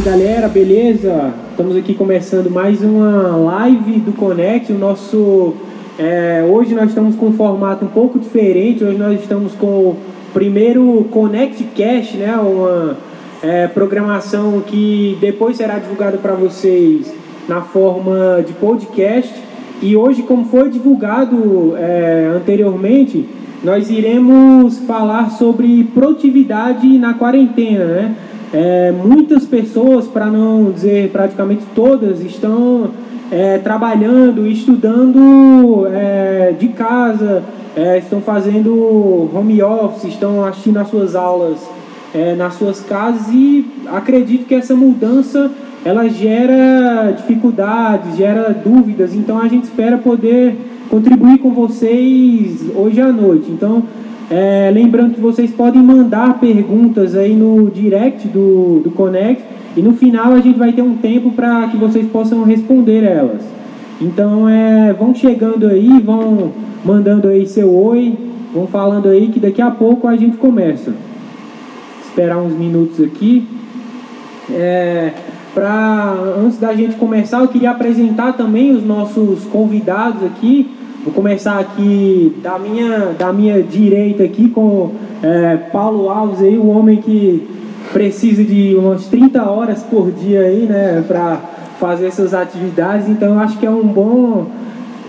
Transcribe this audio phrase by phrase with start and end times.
[0.00, 1.32] aí galera, beleza?
[1.50, 4.72] Estamos aqui começando mais uma live do Connect.
[4.72, 5.54] O nosso
[5.98, 8.82] é, hoje nós estamos com um formato um pouco diferente.
[8.82, 9.96] Hoje nós estamos com o
[10.32, 12.34] primeiro Connect Cast, né?
[12.36, 12.96] Uma
[13.42, 17.12] é, programação que depois será divulgada para vocês
[17.46, 19.34] na forma de podcast.
[19.82, 23.28] E hoje, como foi divulgado é, anteriormente,
[23.62, 28.14] nós iremos falar sobre produtividade na quarentena, né?
[28.52, 32.90] É, muitas pessoas, para não dizer praticamente todas, estão
[33.30, 37.44] é, trabalhando, estudando é, de casa,
[37.76, 41.58] é, estão fazendo home office, estão assistindo as suas aulas
[42.12, 45.50] é, nas suas casas e acredito que essa mudança
[45.84, 50.56] ela gera dificuldades, gera dúvidas, então a gente espera poder
[50.90, 53.50] contribuir com vocês hoje à noite.
[53.50, 53.84] Então,
[54.30, 59.42] é, lembrando que vocês podem mandar perguntas aí no direct do, do Connect
[59.76, 63.42] e no final a gente vai ter um tempo para que vocês possam responder elas.
[64.00, 66.52] Então é, vão chegando aí, vão
[66.84, 68.16] mandando aí seu oi,
[68.54, 70.94] vão falando aí que daqui a pouco a gente começa.
[72.04, 73.48] Esperar uns minutos aqui.
[74.48, 75.12] É,
[75.52, 80.70] pra, antes da gente começar, eu queria apresentar também os nossos convidados aqui.
[81.02, 86.68] Vou começar aqui da minha, da minha direita aqui com é, Paulo Alves aí, o
[86.68, 87.48] homem que
[87.90, 91.38] precisa de umas 30 horas por dia aí, né, para
[91.78, 93.08] fazer essas atividades.
[93.08, 94.48] Então eu acho que é um bom,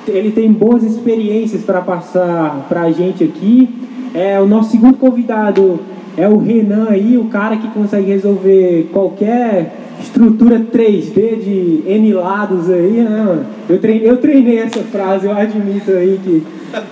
[0.08, 3.68] ele tem boas experiências para passar para a gente aqui.
[4.14, 5.78] É o nosso segundo convidado
[6.18, 12.70] é o Renan aí, o cara que consegue resolver qualquer estrutura 3D de N lados
[12.70, 13.46] aí, né, mano?
[13.70, 16.44] Eu treinei, eu treinei essa frase, eu admito aí que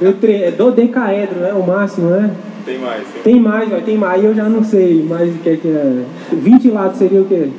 [0.02, 2.32] eu treinei, é dodecaedro, né, o máximo, né?
[2.66, 3.04] Tem mais.
[3.14, 5.68] Tem, tem mais, vai, tem mais, eu já não sei mais o que é que
[5.68, 6.04] é.
[6.32, 7.50] 20 lados seria o quê?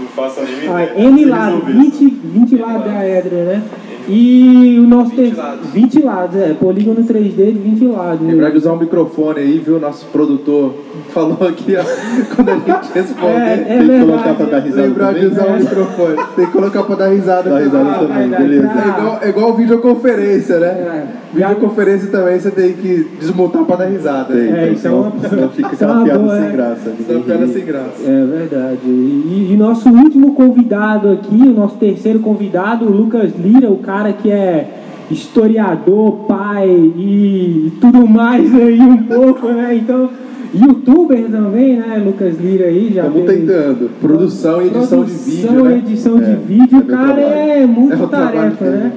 [0.00, 1.00] Não faço a mínima ah.
[1.00, 3.62] N lados, 20, 20 lados da né?
[4.08, 5.70] E o nosso 20 ter- lados.
[5.70, 8.26] 20 lados, é, polígono 3D de 20 lados.
[8.26, 9.78] Lembrar de usar o microfone aí, viu?
[9.78, 10.74] Nosso produtor
[11.10, 11.84] falou aqui, ó,
[12.34, 13.28] quando a gente responder.
[13.28, 15.32] É, é Tem que colocar pra dar risada Lembrar de também.
[15.32, 16.16] usar o microfone.
[16.36, 17.50] Tem que colocar pra dar risada.
[17.50, 18.68] Dá risada Ah, também, verdade, beleza.
[18.68, 20.66] É igual, é igual videoconferência, né?
[20.66, 21.06] É.
[21.32, 24.34] Videoconferência também você tem que desmontar pra dar risada.
[24.34, 26.50] Tem, É, isso é senão, uma- senão fica é aquela uma piada boa, sem é.
[26.52, 26.92] graça.
[26.98, 28.02] Ninguém piada sem graça.
[28.06, 28.78] É verdade.
[28.86, 34.12] E, e nosso último convidado aqui, o nosso terceiro convidado, o Lucas Lira, o cara
[34.12, 34.70] que é
[35.10, 39.74] historiador, pai e tudo mais aí um pouco, né?
[39.76, 40.08] Então,
[40.54, 42.02] youtuber também, né?
[42.04, 43.90] Lucas Lira aí já Estamos teve- tentando.
[44.00, 45.78] Produção e edição de vídeo, Produção e né?
[45.78, 47.22] edição de É, vídeo, é o cara trabalho.
[47.38, 48.92] é muito É o trabalho tarefa, né?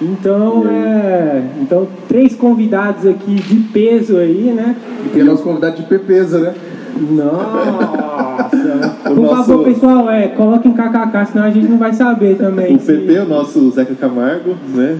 [0.00, 4.74] Então, é, então, três convidados aqui de peso aí, né?
[5.04, 6.54] E tem nosso convidado de Pepesa, né?
[7.00, 8.40] Nossa!
[9.10, 12.76] O Por nosso- favor, pessoal, é, coloquem kkk, senão a gente não vai saber também.
[12.76, 14.98] O PP, o nosso Zeca Camargo, né?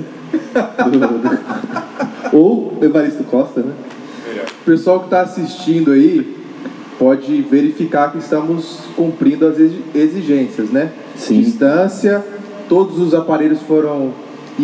[0.84, 0.98] Do-
[2.30, 3.72] do- Ou Evaristo Costa, né?
[4.62, 6.36] O pessoal que está assistindo aí
[6.98, 10.90] pode verificar que estamos cumprindo as exi- exigências, né?
[11.16, 11.40] Sim.
[11.40, 12.24] Distância,
[12.68, 14.10] todos os aparelhos foram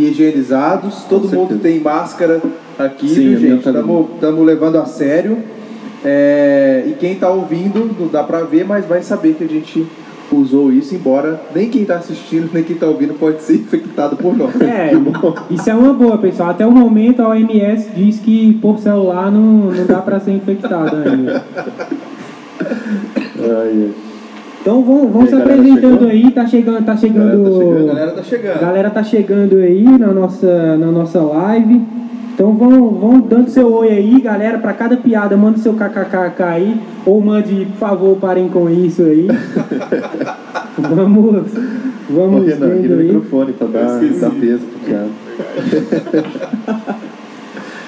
[0.05, 1.61] higienizados, todo Com mundo certeza.
[1.61, 2.41] tem máscara
[2.79, 3.63] aqui, Sim, viu, gente?
[3.65, 5.39] tá Estamos levando a sério.
[6.05, 9.87] É, e quem está ouvindo, não dá para ver, mas vai saber que a gente
[10.31, 14.37] usou isso, embora nem quem está assistindo, nem quem está ouvindo pode ser infectado por
[14.37, 14.61] nós.
[14.61, 14.93] É,
[15.51, 16.51] isso é uma boa, pessoal.
[16.51, 20.97] Até o momento a OMS diz que por celular não, não dá pra ser infectado
[20.97, 21.45] ainda.
[23.39, 23.91] Ai, ai.
[24.67, 26.09] Então vão, vão aí, se apresentando chegou?
[26.09, 27.45] aí, tá chegando, tá chegando.
[27.45, 27.87] Galera tá chegando.
[27.87, 28.57] Galera tá chegando.
[28.57, 31.83] A galera tá chegando aí na nossa, na nossa live.
[32.35, 34.59] Então vão, vão dando seu oi aí, galera.
[34.59, 36.81] Pra cada piada, manda seu kkkk aí.
[37.07, 39.29] Ou mande, por favor, parem com isso aí.
[40.77, 41.47] vamos,
[42.11, 43.07] Ô, vamos Renan, vendo vira o aí.
[43.07, 45.11] microfone pra dar, dar peso pro piada.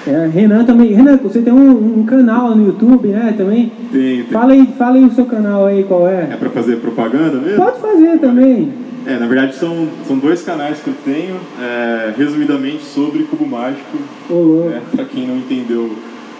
[0.09, 0.91] É, Renan também.
[0.91, 3.31] Renan, você tem um, um canal no YouTube, né?
[3.37, 3.71] Também.
[3.91, 4.23] Tem, tem.
[4.25, 6.37] Fala aí, fala aí o seu canal aí, qual É é?
[6.37, 7.63] pra fazer propaganda mesmo?
[7.63, 8.73] Pode fazer também.
[9.05, 13.97] É, na verdade são, são dois canais que eu tenho, é, resumidamente sobre cubo mágico.
[14.29, 14.69] Louco.
[14.69, 14.81] Né?
[14.91, 15.91] Pra quem não entendeu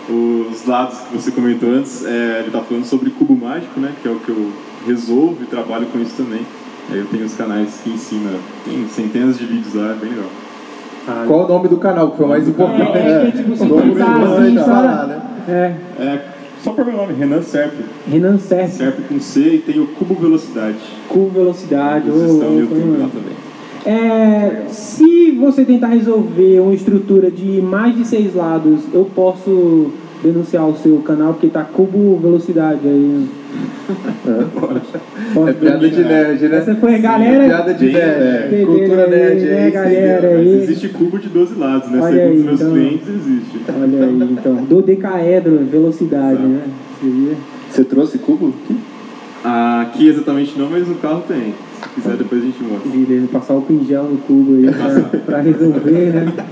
[0.09, 3.91] os lados que você comentou antes, é, ele tá falando sobre cubo mágico, né?
[4.01, 4.51] Que é o que eu
[4.87, 6.41] resolvo e trabalho com isso também.
[6.91, 8.31] Aí eu tenho os canais que ensina,
[8.65, 10.29] tem centenas de vídeos lá, é bem legal.
[11.09, 12.97] Ah, Qual o nome do canal que foi o mais importante?
[12.97, 15.21] É, é, tipo, se pensar ver, assim, vai só- falar, né?
[15.47, 15.73] É,
[16.03, 16.21] É,
[16.63, 17.73] só por meu nome, Renan Serp.
[18.07, 20.75] Renan Serp, Serp com C e tem o Cubo Velocidade.
[21.07, 22.09] com velocidade.
[22.09, 23.39] ô, Eles estão no YouTube lá também.
[23.85, 29.91] É, se você tentar resolver uma estrutura de mais de seis lados, eu posso
[30.23, 33.27] denunciar o seu canal porque tá cubo velocidade aí.
[35.47, 36.57] É piada de nerd, né?
[36.57, 37.45] Essa foi a galera.
[37.45, 38.55] Piada de Bem, nerd.
[38.55, 38.65] é.
[38.65, 39.71] Cultura nerd Né, aí.
[39.71, 40.29] galera?
[40.37, 40.61] Mas aí.
[40.63, 41.99] existe cubo de 12 lados, né?
[42.01, 42.71] Olha Segundo aí, os meus então.
[42.73, 43.59] clientes, existe.
[43.69, 44.55] Olha aí, então.
[44.65, 46.61] Dodecaedro, velocidade, né?
[47.01, 47.33] Seria.
[47.71, 48.77] Você trouxe cubo aqui?
[49.43, 51.53] Aqui exatamente não, mas no carro tem.
[51.81, 52.91] Se quiser, depois a gente mostra.
[52.91, 56.33] Beleza, passar o em gel no cubo aí pra, pra resolver, né?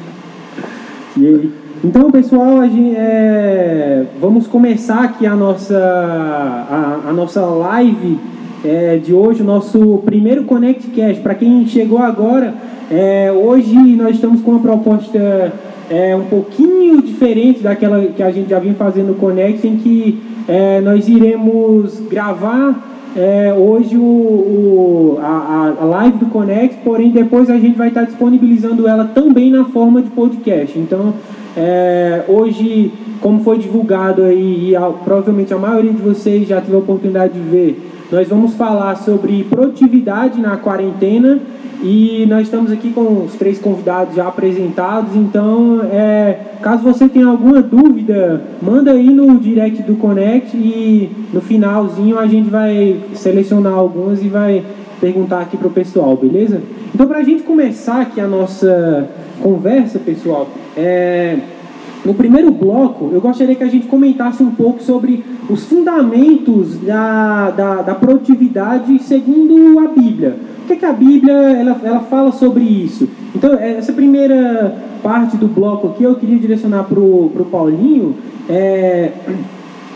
[1.19, 1.51] E aí?
[1.83, 8.17] Então, pessoal, gente, é, vamos começar aqui a nossa, a, a nossa live
[8.65, 11.21] é, de hoje, o nosso primeiro Connect Cast.
[11.21, 12.53] Para quem chegou agora,
[12.91, 15.53] é, hoje nós estamos com uma proposta
[15.89, 20.19] é, um pouquinho diferente daquela que a gente já vinha fazendo no Connect, em que
[20.47, 22.85] é, nós iremos gravar
[23.15, 28.03] é, hoje o, o- a- a live do Connect, porém depois a gente vai estar
[28.03, 30.77] disponibilizando ela também na forma de podcast.
[30.77, 31.13] Então,
[31.55, 32.91] é, hoje,
[33.21, 37.33] como foi divulgado aí, e a- provavelmente a maioria de vocês já teve a oportunidade
[37.33, 41.39] de ver, nós vamos falar sobre produtividade na quarentena
[41.83, 45.15] e nós estamos aqui com os três convidados já apresentados.
[45.15, 51.41] Então, é, caso você tenha alguma dúvida, manda aí no direct do Connect e no
[51.41, 54.63] finalzinho a gente vai selecionar algumas e vai
[55.01, 56.61] perguntar aqui pro pessoal, beleza?
[56.95, 59.07] Então, para a gente começar aqui a nossa
[59.41, 61.37] conversa, pessoal, é,
[62.05, 67.51] no primeiro bloco, eu gostaria que a gente comentasse um pouco sobre os fundamentos da,
[67.51, 70.37] da, da produtividade segundo a Bíblia.
[70.63, 73.09] O que, é que a Bíblia ela, ela fala sobre isso?
[73.35, 78.15] Então, essa primeira parte do bloco aqui eu queria direcionar para o Paulinho.
[78.49, 79.11] É,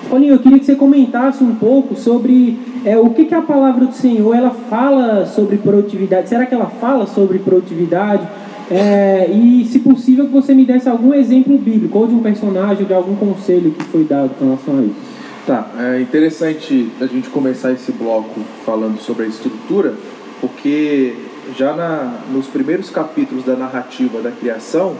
[0.09, 3.85] Paulinho, eu queria que você comentasse um pouco sobre é, o que, que a palavra
[3.85, 6.29] do Senhor ela fala sobre produtividade.
[6.29, 8.27] Será que ela fala sobre produtividade?
[8.71, 12.83] É, e, se possível, que você me desse algum exemplo bíblico, ou de um personagem,
[12.83, 15.11] ou de algum conselho que foi dado com relação a isso.
[15.45, 19.95] Tá, é interessante a gente começar esse bloco falando sobre a estrutura,
[20.39, 21.15] porque
[21.57, 24.95] já na, nos primeiros capítulos da narrativa da criação,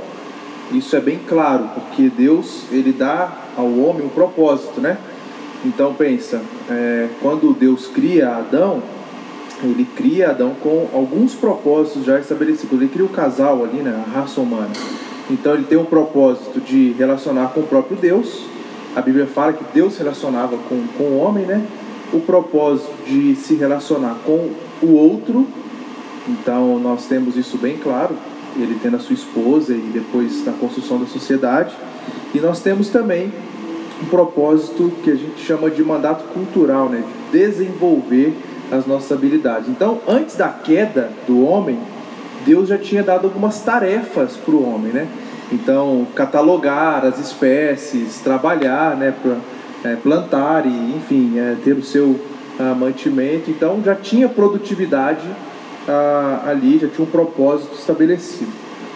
[0.73, 4.97] isso é bem claro, porque Deus ele dá ao homem um propósito, né?
[5.63, 8.81] Então pensa, é, quando Deus cria Adão,
[9.63, 12.79] ele cria Adão com alguns propósitos já estabelecidos.
[12.79, 14.71] Ele cria o casal ali, né, a raça humana.
[15.29, 18.43] Então ele tem um propósito de relacionar com o próprio Deus.
[18.95, 21.65] A Bíblia fala que Deus se relacionava com, com o homem, né?
[22.11, 24.49] O propósito de se relacionar com
[24.81, 25.47] o outro.
[26.27, 28.15] Então nós temos isso bem claro.
[28.57, 31.73] Ele tendo a sua esposa e depois na construção da sociedade.
[32.33, 33.31] E nós temos também
[34.01, 37.03] um propósito que a gente chama de mandato cultural, né?
[37.31, 38.35] De desenvolver
[38.71, 39.67] as nossas habilidades.
[39.67, 41.77] Então, antes da queda do homem,
[42.45, 45.07] Deus já tinha dado algumas tarefas para o homem, né?
[45.51, 52.17] Então, catalogar as espécies, trabalhar, né, para plantar e, enfim, é, ter o seu
[52.57, 53.51] ah, mantimento.
[53.51, 55.27] Então, já tinha produtividade
[55.87, 58.51] ah, ali, já tinha um propósito estabelecido.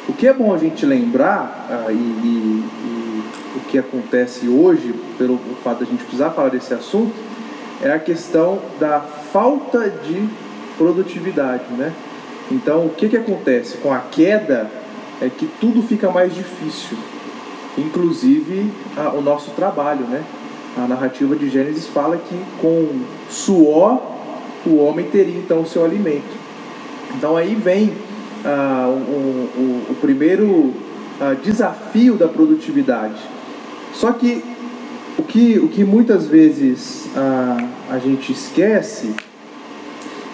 [0.08, 3.24] O que é bom a gente lembrar, ah, e, e- e
[3.58, 7.14] o que acontece hoje, pelo fato a gente precisar falar desse assunto,
[7.84, 10.28] é a questão da falta de
[10.78, 11.92] produtividade, né?
[12.52, 14.70] Então, o que, que acontece com a queda
[15.22, 16.98] é que tudo fica mais difícil,
[17.78, 20.24] inclusive a- o nosso trabalho, né?
[20.78, 22.88] A narrativa de Gênesis fala que com
[23.30, 24.02] suor
[24.66, 26.36] o homem teria então o seu alimento.
[27.18, 27.94] Então aí vem
[28.44, 28.92] ah, o,
[29.60, 30.74] o- o primeiro
[31.20, 33.16] ah, desafio da produtividade.
[33.94, 34.44] Só que
[35.18, 39.14] o que, o que muitas vezes ah, a gente esquece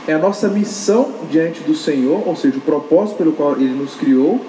[0.07, 3.93] é a nossa missão diante do Senhor, ou seja, o propósito pelo qual Ele nos
[3.93, 4.41] criou,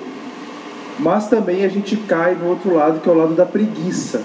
[0.98, 4.22] mas também a gente cai no outro lado, que é o lado da preguiça,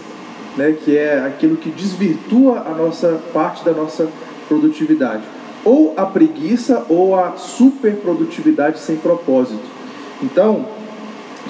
[0.56, 0.76] né?
[0.84, 4.08] que é aquilo que desvirtua a nossa parte da nossa
[4.48, 5.24] produtividade.
[5.66, 9.66] Ou a preguiça ou a superprodutividade sem propósito.
[10.24, 10.66] Então,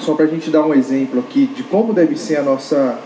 [0.00, 2.98] só para a gente dar um exemplo aqui de como deve ser a nossa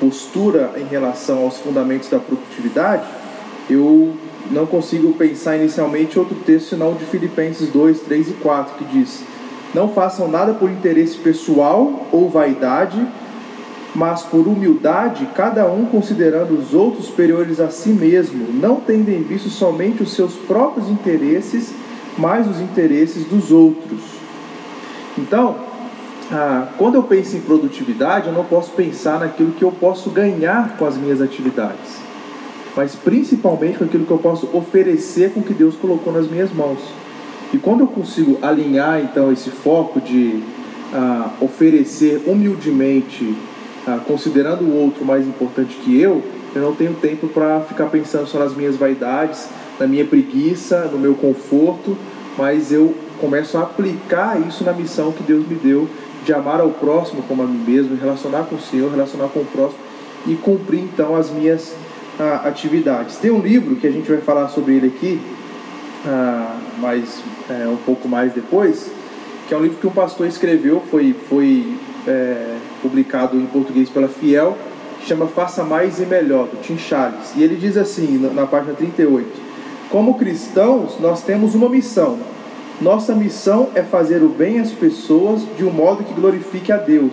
[0.00, 3.04] postura em relação aos fundamentos da produtividade,
[3.68, 4.14] eu
[4.50, 9.22] não consigo pensar inicialmente outro texto senão de Filipenses 2, 3 e 4, que diz:
[9.74, 13.06] Não façam nada por interesse pessoal ou vaidade,
[13.94, 19.22] mas por humildade, cada um considerando os outros superiores a si mesmo, não tendo em
[19.22, 21.72] vista somente os seus próprios interesses,
[22.16, 24.00] mas os interesses dos outros.
[25.18, 25.69] Então,
[26.32, 30.76] ah, quando eu penso em produtividade, eu não posso pensar naquilo que eu posso ganhar
[30.76, 31.98] com as minhas atividades,
[32.76, 36.52] mas principalmente com aquilo que eu posso oferecer com o que Deus colocou nas minhas
[36.52, 36.78] mãos.
[37.52, 40.40] E quando eu consigo alinhar então esse foco de
[40.94, 43.34] ah, oferecer humildemente,
[43.84, 46.22] ah, considerando o outro mais importante que eu,
[46.54, 49.48] eu não tenho tempo para ficar pensando só nas minhas vaidades,
[49.80, 51.96] na minha preguiça, no meu conforto,
[52.38, 55.88] mas eu começo a aplicar isso na missão que Deus me deu
[56.24, 59.44] de amar ao próximo como a mim mesmo, relacionar com o Senhor, relacionar com o
[59.44, 59.80] próximo
[60.26, 61.74] e cumprir então as minhas
[62.18, 63.16] ah, atividades.
[63.16, 65.20] Tem um livro que a gente vai falar sobre ele aqui,
[66.06, 68.90] ah, mais, é, um pouco mais depois,
[69.48, 71.74] que é um livro que um pastor escreveu, foi, foi
[72.06, 74.56] é, publicado em português pela Fiel,
[75.00, 77.32] que chama Faça Mais e Melhor, do Tim Charles.
[77.36, 79.28] E ele diz assim, na, na página 38,
[79.90, 82.18] como cristãos, nós temos uma missão.
[82.80, 87.12] Nossa missão é fazer o bem às pessoas de um modo que glorifique a Deus.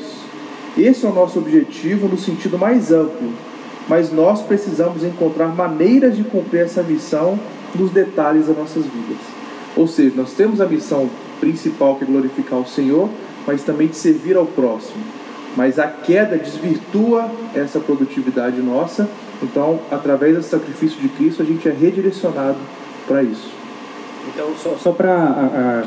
[0.77, 3.33] Esse é o nosso objetivo no sentido mais amplo,
[3.89, 7.37] mas nós precisamos encontrar maneiras de cumprir essa missão
[7.75, 9.17] nos detalhes das nossas vidas.
[9.75, 11.09] Ou seja, nós temos a missão
[11.41, 13.09] principal que é glorificar o Senhor,
[13.45, 15.03] mas também de servir ao próximo.
[15.57, 19.09] Mas a queda desvirtua essa produtividade nossa,
[19.43, 22.57] então, através do sacrifício de Cristo, a gente é redirecionado
[23.05, 23.56] para isso.
[24.27, 25.83] Então, só, só para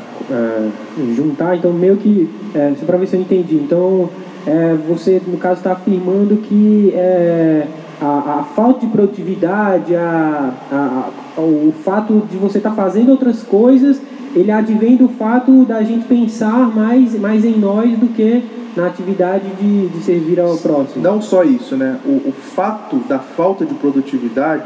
[1.15, 3.55] juntar, então, meio que, é, só para ver se eu entendi.
[3.55, 4.09] Então,
[4.45, 7.67] é, você, no caso, está afirmando que é,
[8.01, 11.09] a, a, falta de produtividade, a, a,
[11.41, 14.01] o fato de você estar tá fazendo outras coisas,
[14.35, 18.43] ele advém do fato da gente pensar mais, mais em nós do que
[18.75, 21.03] na atividade de, de servir ao próximo.
[21.03, 21.99] Não só isso, né?
[22.05, 24.63] O, o fato da falta de produtividade,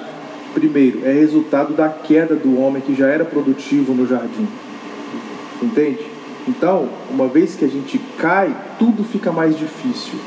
[0.55, 4.47] primeiro, é resultado da queda do homem que já era produtivo no jardim.
[5.61, 5.99] Entende?
[6.47, 10.17] Então, uma vez que a gente cai, tudo fica mais difícil.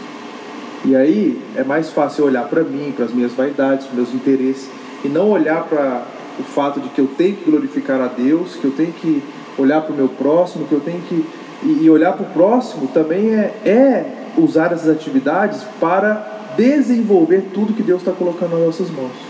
[0.84, 4.14] E aí é mais fácil olhar para mim, para as minhas vaidades, para os meus
[4.14, 4.68] interesses,
[5.02, 6.04] e não olhar para
[6.38, 9.22] o fato de que eu tenho que glorificar a Deus, que eu tenho que
[9.56, 11.24] olhar para o meu próximo, que eu tenho que.
[11.64, 14.06] E, olhar para o próximo também é, é
[14.36, 19.27] usar essas atividades para desenvolver tudo que Deus está colocando nas nossas mãos.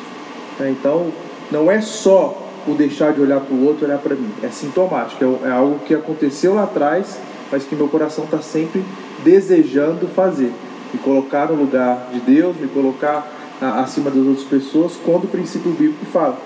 [0.61, 1.13] É, então,
[1.51, 4.31] não é só o deixar de olhar para o outro olhar para mim.
[4.43, 7.19] É sintomático, é, é algo que aconteceu lá atrás,
[7.51, 8.85] mas que meu coração está sempre
[9.25, 10.53] desejando fazer
[10.93, 15.71] me colocar no lugar de Deus, me colocar acima das outras pessoas, quando o princípio
[15.73, 16.39] bíblico fala: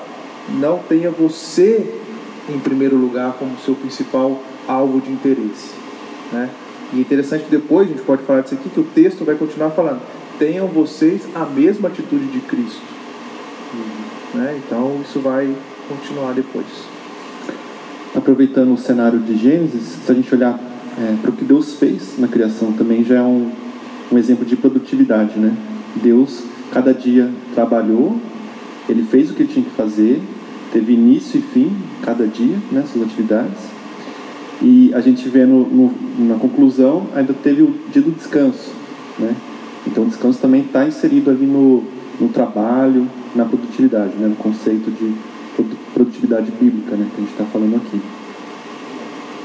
[0.49, 1.95] não tenha você
[2.49, 5.71] em primeiro lugar como seu principal alvo de interesse.
[6.33, 6.51] Né?
[6.93, 9.35] E é interessante que depois a gente pode falar disso aqui, que o texto vai
[9.37, 10.01] continuar falando:
[10.39, 12.93] tenham vocês a mesma atitude de Cristo.
[14.35, 14.61] Né?
[14.65, 15.55] Então isso vai
[15.89, 16.67] continuar depois.
[18.15, 20.59] Aproveitando o cenário de Gênesis, se a gente olhar
[20.99, 23.51] é, para o que Deus fez na criação, também já é um,
[24.11, 25.55] um exemplo de produtividade, né?
[25.97, 28.19] Deus cada dia trabalhou,
[28.89, 30.21] ele fez o que tinha que fazer,
[30.73, 33.59] teve início e fim cada dia, né, suas atividades.
[34.61, 38.71] E a gente vê no, no, na conclusão, ainda teve o dia do descanso,
[39.19, 39.35] né?
[39.87, 41.83] Então o descanso também está inserido ali no,
[42.21, 45.15] no trabalho, na produtividade, né, no conceito de
[45.95, 48.01] produtividade bíblica, né, que a gente está falando aqui.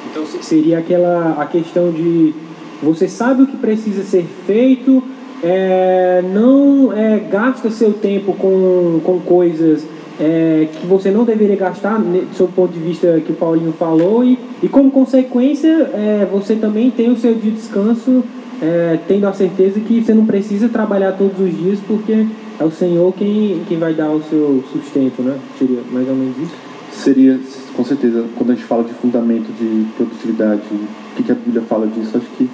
[0.09, 2.33] Então seria aquela a questão de
[2.81, 5.03] você sabe o que precisa ser feito,
[5.43, 9.85] é, não é, gasta seu tempo com, com coisas
[10.19, 12.01] é, que você não deveria gastar,
[12.33, 16.55] sob o ponto de vista que o Paulinho falou, e, e como consequência, é, você
[16.55, 18.23] também tem o seu dia de descanso,
[18.61, 22.25] é, tendo a certeza que você não precisa trabalhar todos os dias, porque
[22.59, 25.37] é o Senhor quem, quem vai dar o seu sustento, né?
[25.57, 26.55] Seria mais ou menos isso?
[26.91, 27.39] Seria,
[27.75, 31.61] com certeza, quando a gente fala de fundamento de produtividade, o que, que a Bíblia
[31.61, 32.49] fala disso, acho que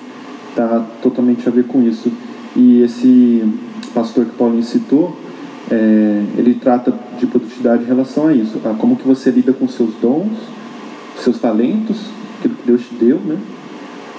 [0.49, 2.11] está totalmente a ver com isso.
[2.55, 3.43] E esse
[3.93, 5.15] pastor que Paulinho citou,
[5.71, 9.67] é, ele trata de produtividade em relação a isso, a como que você lida com
[9.67, 10.37] seus dons,
[11.19, 12.01] seus talentos,
[12.39, 13.37] aquilo que Deus te deu, né?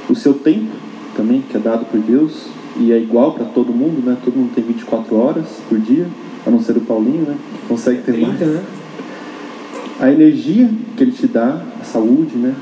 [0.09, 0.73] O seu tempo
[1.15, 4.17] também, que é dado por Deus e é igual para todo mundo, né?
[4.25, 6.07] Todo mundo tem 24 horas por dia,
[6.47, 7.37] a não ser o Paulinho, né?
[7.53, 8.41] Que consegue ter 30, mais.
[8.41, 8.65] Né?
[10.01, 12.55] A energia que ele te dá, a saúde, né?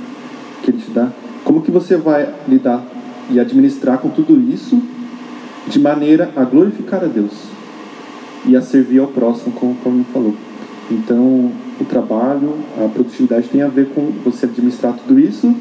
[0.63, 1.11] Que ele te dá.
[1.45, 2.85] Como que você vai lidar
[3.31, 4.81] e administrar com tudo isso
[5.67, 7.33] de maneira a glorificar a Deus
[8.45, 10.35] e a servir ao próximo, como o Paulo falou.
[10.91, 11.51] Então,
[11.81, 15.55] o trabalho, a produtividade tem a ver com você administrar tudo isso,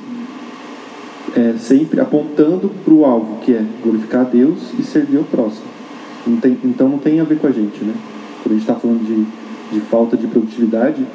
[1.36, 5.66] é, sempre apontando para o alvo, que é glorificar a Deus e servir ao próximo.
[6.26, 7.94] Não tem, então, não tem a ver com a gente, né?
[8.44, 11.06] Quando a gente está falando de, de falta de produtividade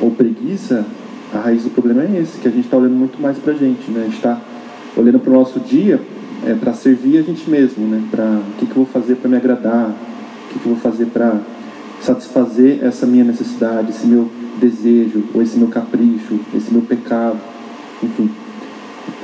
[0.00, 0.84] ou preguiça,
[1.32, 3.56] a raiz do problema é esse, que a gente está olhando muito mais para a
[3.56, 4.00] gente, né?
[4.00, 4.40] A gente está
[4.96, 6.00] olhando para o nosso dia
[6.46, 8.02] é, para servir a gente mesmo, né?
[8.10, 10.80] Para o que, que eu vou fazer para me agradar, o que, que eu vou
[10.80, 11.40] fazer para
[12.00, 14.28] satisfazer essa minha necessidade, esse meu
[14.60, 17.38] desejo, ou esse meu capricho, esse meu pecado,
[18.02, 18.30] enfim.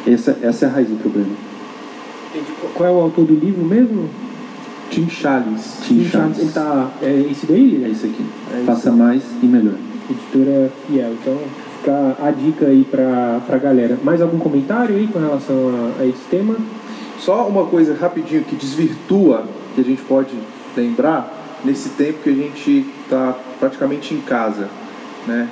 [0.06, 1.30] Essa, essa é a raiz do problema.
[2.74, 4.08] Qual é o autor do livro mesmo?
[4.90, 5.78] Tim Charles.
[5.82, 6.38] Tim Tim Charles.
[6.38, 6.90] Ele tá.
[7.02, 7.84] É esse daí?
[7.84, 8.24] É isso aqui.
[8.52, 9.74] É Faça mais e melhor.
[10.10, 11.12] Editora Fiel.
[11.12, 11.38] Então
[11.78, 13.98] fica a dica aí pra, pra galera.
[14.02, 16.56] Mais algum comentário aí com relação a, a esse tema?
[17.18, 20.34] Só uma coisa rapidinho que desvirtua, que a gente pode
[20.76, 24.68] lembrar, nesse tempo que a gente está praticamente em casa.
[25.26, 25.48] Né?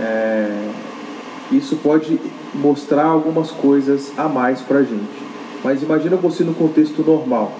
[0.00, 0.68] É,
[1.52, 2.18] isso pode
[2.54, 5.30] mostrar algumas coisas a mais para a gente.
[5.62, 7.52] Mas imagina você no contexto normal,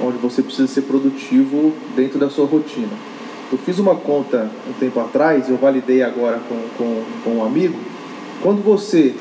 [0.00, 2.92] onde você precisa ser produtivo dentro da sua rotina.
[3.50, 7.76] Eu fiz uma conta um tempo atrás, eu validei agora com, com, com um amigo.
[8.42, 9.14] Quando você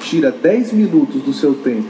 [0.00, 1.88] tira 10 minutos do seu tempo,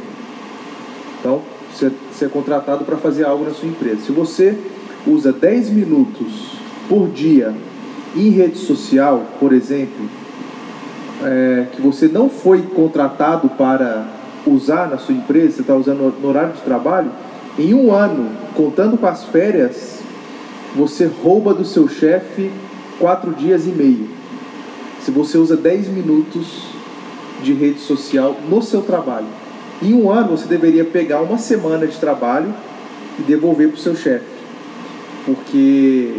[1.19, 4.03] então você, você é contratado para fazer algo na sua empresa.
[4.03, 4.59] Se você
[5.07, 6.57] usa 10 minutos
[6.89, 7.55] por dia
[8.15, 10.09] em rede social, por exemplo,
[11.23, 14.07] é, que você não foi contratado para
[14.47, 17.11] usar na sua empresa, você está usando no horário de trabalho,
[17.59, 20.01] em um ano, contando com as férias,
[20.75, 22.51] você rouba do seu chefe
[22.99, 24.09] quatro dias e meio.
[25.01, 26.77] Se você usa 10 minutos
[27.43, 29.27] de rede social no seu trabalho.
[29.83, 32.53] Em um ano, você deveria pegar uma semana de trabalho
[33.19, 34.25] e devolver para o seu chefe.
[35.25, 36.15] Porque,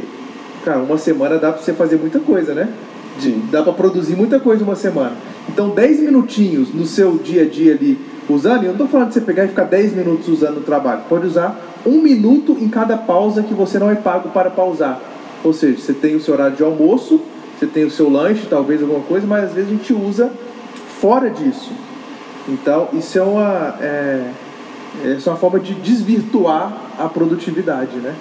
[0.63, 2.71] cara, uma semana dá para você fazer muita coisa, né?
[3.19, 3.43] Sim.
[3.51, 5.13] Dá para produzir muita coisa uma semana.
[5.49, 7.97] Então, 10 minutinhos no seu dia a dia ali
[8.29, 11.01] usando, eu não estou falando de você pegar e ficar 10 minutos usando no trabalho.
[11.07, 14.99] Pode usar um minuto em cada pausa que você não é pago para pausar.
[15.43, 17.21] Ou seja, você tem o seu horário de almoço,
[17.57, 20.31] você tem o seu lanche, talvez alguma coisa, mas às vezes a gente usa
[20.99, 21.71] fora disso.
[22.47, 24.29] Então, isso é uma, é,
[25.03, 28.15] essa é uma forma de desvirtuar a produtividade, né?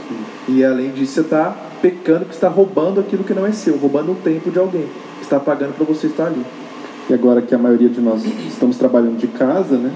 [0.48, 4.12] E além disso, você está pecando, que está roubando aquilo que não é seu, roubando
[4.12, 4.86] o tempo de alguém.
[5.18, 6.44] que Está pagando para você estar ali.
[7.08, 9.92] E agora que a maioria de nós estamos trabalhando de casa, né?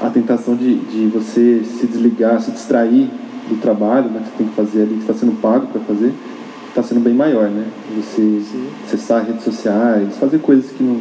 [0.00, 3.10] A tentação de, de você se desligar, se distrair
[3.48, 4.20] do trabalho, né?
[4.20, 6.14] Que você tem que fazer ali, que está sendo pago para fazer,
[6.68, 7.66] está sendo bem maior, né?
[7.96, 8.68] Você Sim.
[8.86, 11.00] acessar redes sociais, fazer coisas que não,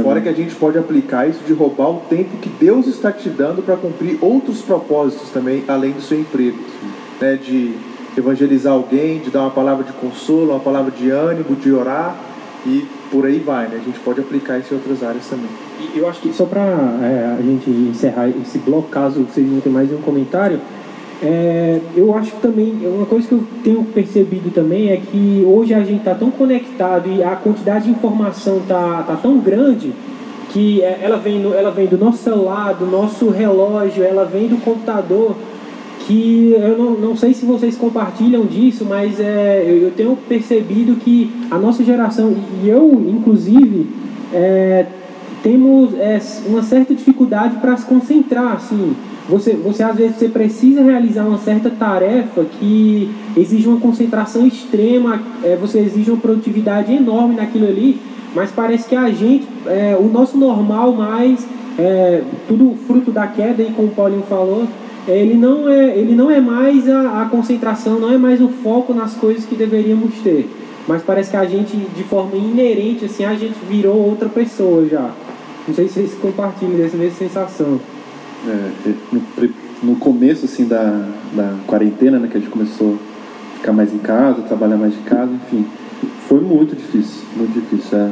[0.00, 3.12] E fora que a gente pode aplicar isso de roubar o tempo que Deus está
[3.12, 6.58] te dando para cumprir outros propósitos também, além do seu emprego.
[7.20, 7.36] Né?
[7.36, 7.74] De
[8.16, 12.16] evangelizar alguém, de dar uma palavra de consolo, uma palavra de ânimo, de orar
[12.66, 13.68] e por aí vai.
[13.68, 13.78] Né?
[13.80, 15.48] A gente pode aplicar isso em outras áreas também.
[15.94, 19.74] E Eu acho que só para a gente encerrar esse bloco, caso vocês não tenham
[19.74, 20.60] mais nenhum comentário,
[21.22, 25.80] é, eu acho também, uma coisa que eu tenho percebido também é que hoje a
[25.80, 29.92] gente está tão conectado e a quantidade de informação tá, tá tão grande
[30.52, 34.46] que é, ela vem, no- ela vem do nosso celular, do nosso relógio, ela vem
[34.48, 35.34] do computador,
[36.06, 40.94] que eu não, não sei se vocês compartilham disso, mas é, eu, eu tenho percebido
[40.96, 43.86] que a nossa geração, e eu inclusive,
[44.32, 44.86] é,
[45.42, 48.94] temos é, uma certa dificuldade para se concentrar, assim.
[49.28, 55.20] Você, você às vezes você precisa realizar uma certa tarefa que exige uma concentração extrema,
[55.44, 58.00] é, você exige uma produtividade enorme naquilo ali,
[58.34, 61.46] mas parece que a gente, é, o nosso normal mais,
[61.78, 64.66] é, tudo fruto da queda, e como o Paulinho falou,
[65.06, 68.48] é, ele não é, ele não é mais a, a concentração, não é mais o
[68.48, 70.48] foco nas coisas que deveríamos ter.
[70.86, 75.10] Mas parece que a gente, de forma inerente, assim, a gente virou outra pessoa já.
[75.66, 77.78] Não sei se vocês compartilham dessa mesma sensação.
[78.46, 82.96] É, no, pri- no começo assim da, da quarentena, né, que a gente começou
[83.52, 85.66] a ficar mais em casa, trabalhar mais de casa, enfim,
[86.28, 87.98] foi muito difícil, muito difícil.
[87.98, 88.10] é.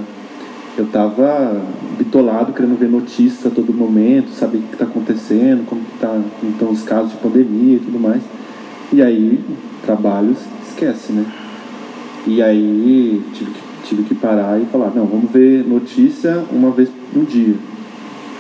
[0.79, 1.63] Eu tava
[1.97, 6.71] bitolado, querendo ver notícias a todo momento, saber o que está acontecendo, como tá, estão
[6.71, 8.21] os casos de pandemia e tudo mais.
[8.93, 9.41] E aí,
[9.85, 10.37] trabalho
[10.69, 11.25] esquece, né?
[12.27, 16.91] E aí tive que, tive que parar e falar, não, vamos ver notícia uma vez
[17.15, 17.55] no dia.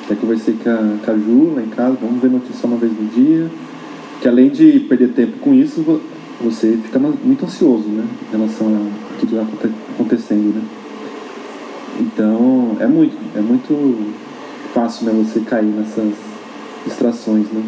[0.06, 2.92] Até conversei com a, com a Ju lá em casa, vamos ver notícia uma vez
[2.92, 3.50] no dia.
[4.22, 6.00] Que além de perder tempo com isso, vo-
[6.40, 8.04] você fica muito ansioso, né?
[8.28, 10.62] Em relação a tudo que está acontecendo, né?
[12.00, 14.12] Então, é muito, é muito
[14.72, 15.24] fácil, né?
[15.24, 16.12] Você cair nessas
[16.84, 17.62] distrações, né?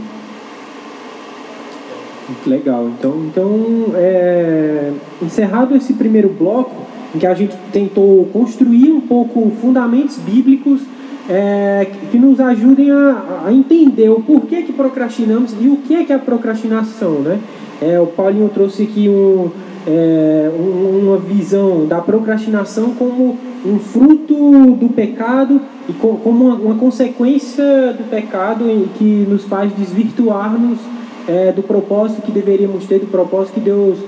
[2.47, 2.89] Legal.
[2.99, 9.51] Então, então é, encerrado esse primeiro bloco, em que a gente tentou construir um pouco
[9.61, 10.83] fundamentos bíblicos
[11.29, 16.05] é, que- nos ajudem a, a entender o porquê que procrastinamos e o que é
[16.05, 17.39] que é a procrastinação, né?
[17.81, 19.51] É, o Paulinho trouxe aqui um,
[19.87, 24.35] é, um- uma visão da procrastinação como um fruto
[24.75, 27.65] do pecado e co- como uma, uma consequência
[27.97, 28.65] do pecado
[28.97, 30.79] que nos faz desvirtuar-nos
[31.29, 33.99] é, do propósito que deveríamos ter, do propósito que Deus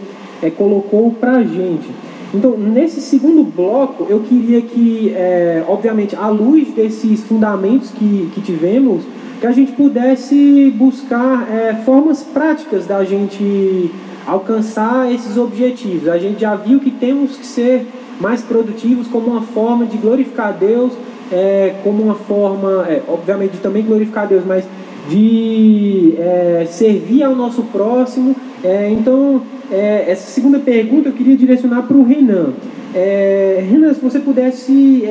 [0.42, 1.86] é, colocou para a gente.
[2.32, 8.40] Então, nesse segundo bloco, eu queria que, é, obviamente, à luz desses fundamentos que, que
[8.40, 9.02] tivemos,
[9.40, 13.90] que a gente pudesse buscar é, formas práticas da gente
[14.26, 16.08] alcançar esses objetivos.
[16.08, 17.86] A gente já viu que temos que ser
[18.20, 20.92] mais produtivos como uma forma de glorificar Deus,
[21.32, 24.64] é, como uma forma, é, obviamente, de também glorificar Deus, mas
[25.08, 28.36] de é, servir ao nosso próximo.
[28.62, 32.52] É, então, é, essa segunda pergunta eu queria direcionar para o Renan.
[32.94, 35.04] É, Renan, se você pudesse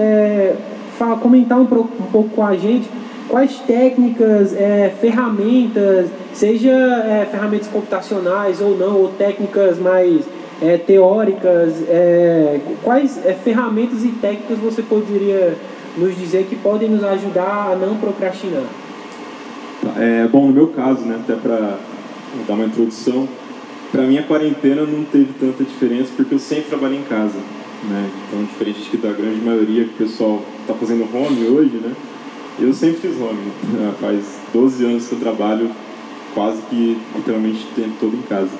[0.98, 2.88] falar, comentar um, um pouco com a gente
[3.30, 10.26] quais técnicas, é, ferramentas, seja é, ferramentas computacionais ou não, ou técnicas mais
[10.62, 15.56] é, teóricas, é, quais é, ferramentas e técnicas você poderia
[15.95, 18.63] nos dizer que podem nos ajudar a não procrastinar?
[19.82, 21.78] Tá, é, bom, no meu caso, né, até para
[22.48, 23.28] dar uma introdução,
[23.91, 27.39] para mim a quarentena não teve tanta diferença porque eu sempre trabalhei em casa.
[27.84, 28.10] Né?
[28.28, 31.93] Então, diferente da grande maioria que o pessoal está fazendo home hoje, né?
[32.60, 33.39] Eu sempre fiz home.
[33.73, 33.93] Né?
[34.02, 35.71] Faz 12 anos que eu trabalho
[36.34, 38.52] quase que literalmente o tempo todo em casa.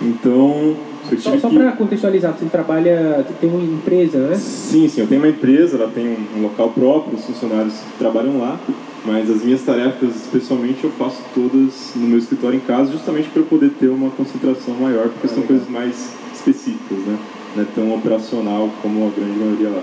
[0.00, 0.76] Então,
[1.10, 1.56] eu Só, só que...
[1.56, 4.34] para contextualizar, você trabalha, você tem uma empresa, né?
[4.36, 8.60] Sim, sim, eu tenho uma empresa, ela tem um, local próprio, os funcionários trabalham lá,
[9.04, 13.42] mas as minhas tarefas, especialmente, eu faço todas no meu escritório em casa, justamente para
[13.42, 15.48] eu poder ter uma concentração maior, porque ah, são legal.
[15.48, 17.18] coisas mais específicas, né?
[17.56, 19.82] Não é tão operacional como a grande maioria lá.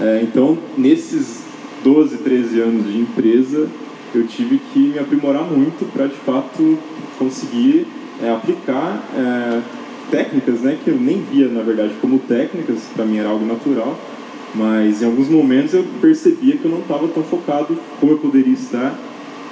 [0.00, 1.42] É, então, nesses
[1.82, 3.68] 12, 13 anos de empresa,
[4.14, 6.78] eu tive que me aprimorar muito para de fato
[7.18, 7.86] conseguir
[8.22, 9.60] é, aplicar é,
[10.10, 13.98] técnicas né, que eu nem via na verdade como técnicas, para mim era algo natural,
[14.54, 18.52] mas em alguns momentos eu percebia que eu não estava tão focado como eu poderia
[18.52, 18.96] estar.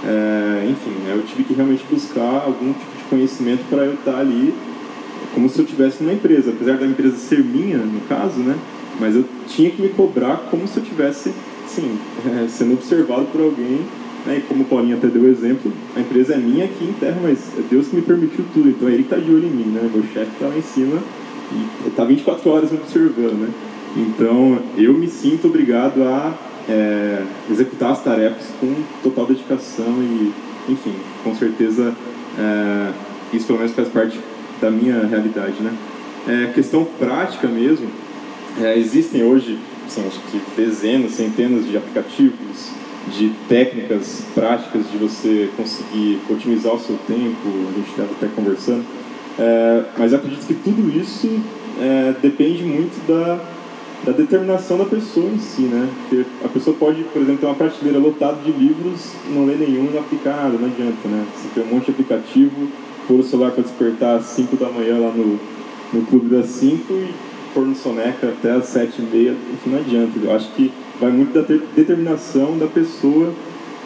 [0.05, 4.19] É, enfim, né, eu tive que realmente buscar algum tipo de conhecimento para eu estar
[4.19, 4.53] ali
[5.35, 8.57] como se eu tivesse numa empresa, apesar da empresa ser minha, no caso, né?
[9.01, 11.33] Mas eu tinha que me cobrar como se eu tivesse
[11.67, 13.81] sim, é, sendo observado por alguém,
[14.27, 16.93] né, e como o Paulinho até deu o exemplo, a empresa é minha aqui em
[16.93, 19.47] terra, mas é Deus que me permitiu tudo, então é ele que está de olho
[19.47, 20.99] em mim, né, meu chefe está lá em cima
[21.53, 23.49] e está 24 horas me observando, né.
[23.97, 26.35] Então eu me sinto obrigado a
[26.69, 30.33] é, executar as tarefas com total dedicação e,
[30.69, 31.95] enfim, com certeza
[32.39, 32.93] é,
[33.33, 34.19] isso pelo menos faz parte
[34.61, 35.73] da minha realidade, né.
[36.29, 37.89] É, questão prática mesmo,
[38.61, 42.71] é, existem hoje assim, acho que dezenas, centenas de aplicativos,
[43.19, 48.85] de técnicas práticas de você conseguir otimizar o seu tempo, a gente estava até conversando,
[49.39, 51.29] é, mas acredito que tudo isso
[51.81, 53.41] é, depende muito da,
[54.05, 55.89] da determinação da pessoa em si, né?
[56.09, 59.87] Porque a pessoa pode, por exemplo, ter uma prateleira lotada de livros, não ler nenhum
[59.87, 61.25] e não aplicar nada, não adianta, né?
[61.35, 62.69] Você tem um monte de aplicativo,
[63.07, 65.39] pôr o celular para despertar às 5 da manhã lá no,
[65.93, 67.15] no clube das 5 e
[67.55, 70.19] pôr no soneca até as sete e meia, isso não adianta.
[70.21, 73.33] Eu acho que vai muito da determinação da pessoa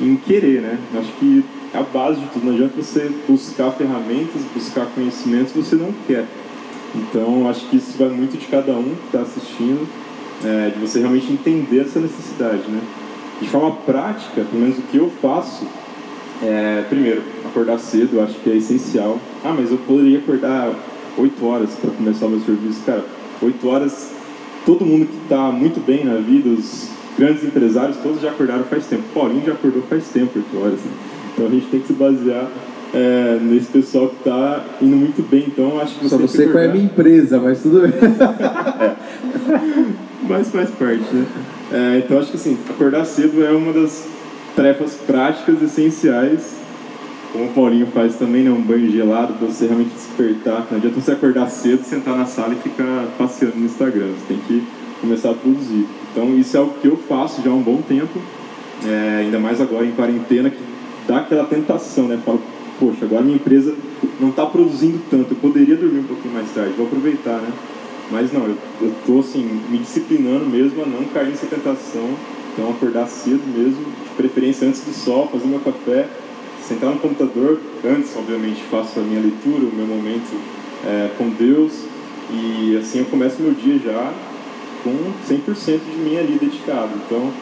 [0.00, 0.78] em querer, né?
[0.94, 2.46] Eu acho que é a base de tudo.
[2.46, 6.26] Não adianta você buscar ferramentas, buscar conhecimentos você não quer.
[6.94, 9.86] Então, acho que isso vai muito de cada um que está assistindo,
[10.44, 12.80] é, de você realmente entender essa necessidade, né?
[13.40, 15.66] De forma prática, pelo menos o que eu faço,
[16.42, 19.18] é, primeiro, acordar cedo, acho que é essencial.
[19.44, 20.70] Ah, mas eu poderia acordar
[21.16, 22.80] 8 horas para começar o meu serviço.
[22.84, 23.04] Cara,
[23.42, 24.12] Oito horas,
[24.64, 28.86] todo mundo que está muito bem na vida, os grandes empresários, todos já acordaram faz
[28.86, 29.02] tempo.
[29.12, 30.80] Paulinho já acordou faz tempo, oito horas.
[30.80, 30.90] Né?
[31.34, 32.48] Então a gente tem que se basear
[32.94, 35.44] é, nesse pessoal que está indo muito bem.
[35.48, 37.92] Então acho que você Só não sei qual é a minha empresa, mas tudo bem.
[37.92, 38.96] é.
[40.28, 41.24] Mas faz parte, né?
[41.70, 44.08] É, então acho que assim, acordar cedo é uma das
[44.56, 46.56] tarefas práticas essenciais
[47.36, 50.66] como o Paulinho faz também, né, um banho gelado para você realmente despertar.
[50.70, 54.06] Não adianta você acordar cedo, sentar na sala e ficar passeando no Instagram.
[54.06, 54.66] Você tem que
[55.00, 55.86] começar a produzir.
[56.10, 58.18] Então isso é o que eu faço já há um bom tempo,
[58.86, 60.58] é, ainda mais agora em quarentena, que
[61.06, 62.18] dá aquela tentação, né?
[62.24, 62.40] Falo,
[62.78, 63.74] poxa, agora minha empresa
[64.20, 67.52] não está produzindo tanto, eu poderia dormir um pouquinho mais tarde, vou aproveitar, né?
[68.10, 68.46] Mas não,
[68.80, 72.08] eu, tô assim, me disciplinando mesmo a não cair nessa tentação,
[72.52, 76.08] então acordar cedo mesmo, de preferência antes do sol, fazer meu café,
[76.66, 80.34] sentar no computador, antes, obviamente, faço a minha leitura, o meu momento
[80.84, 81.84] é, com Deus,
[82.30, 84.12] e assim eu começo meu dia já
[84.82, 86.90] com 100% de mim ali dedicado.
[87.04, 87.32] Então,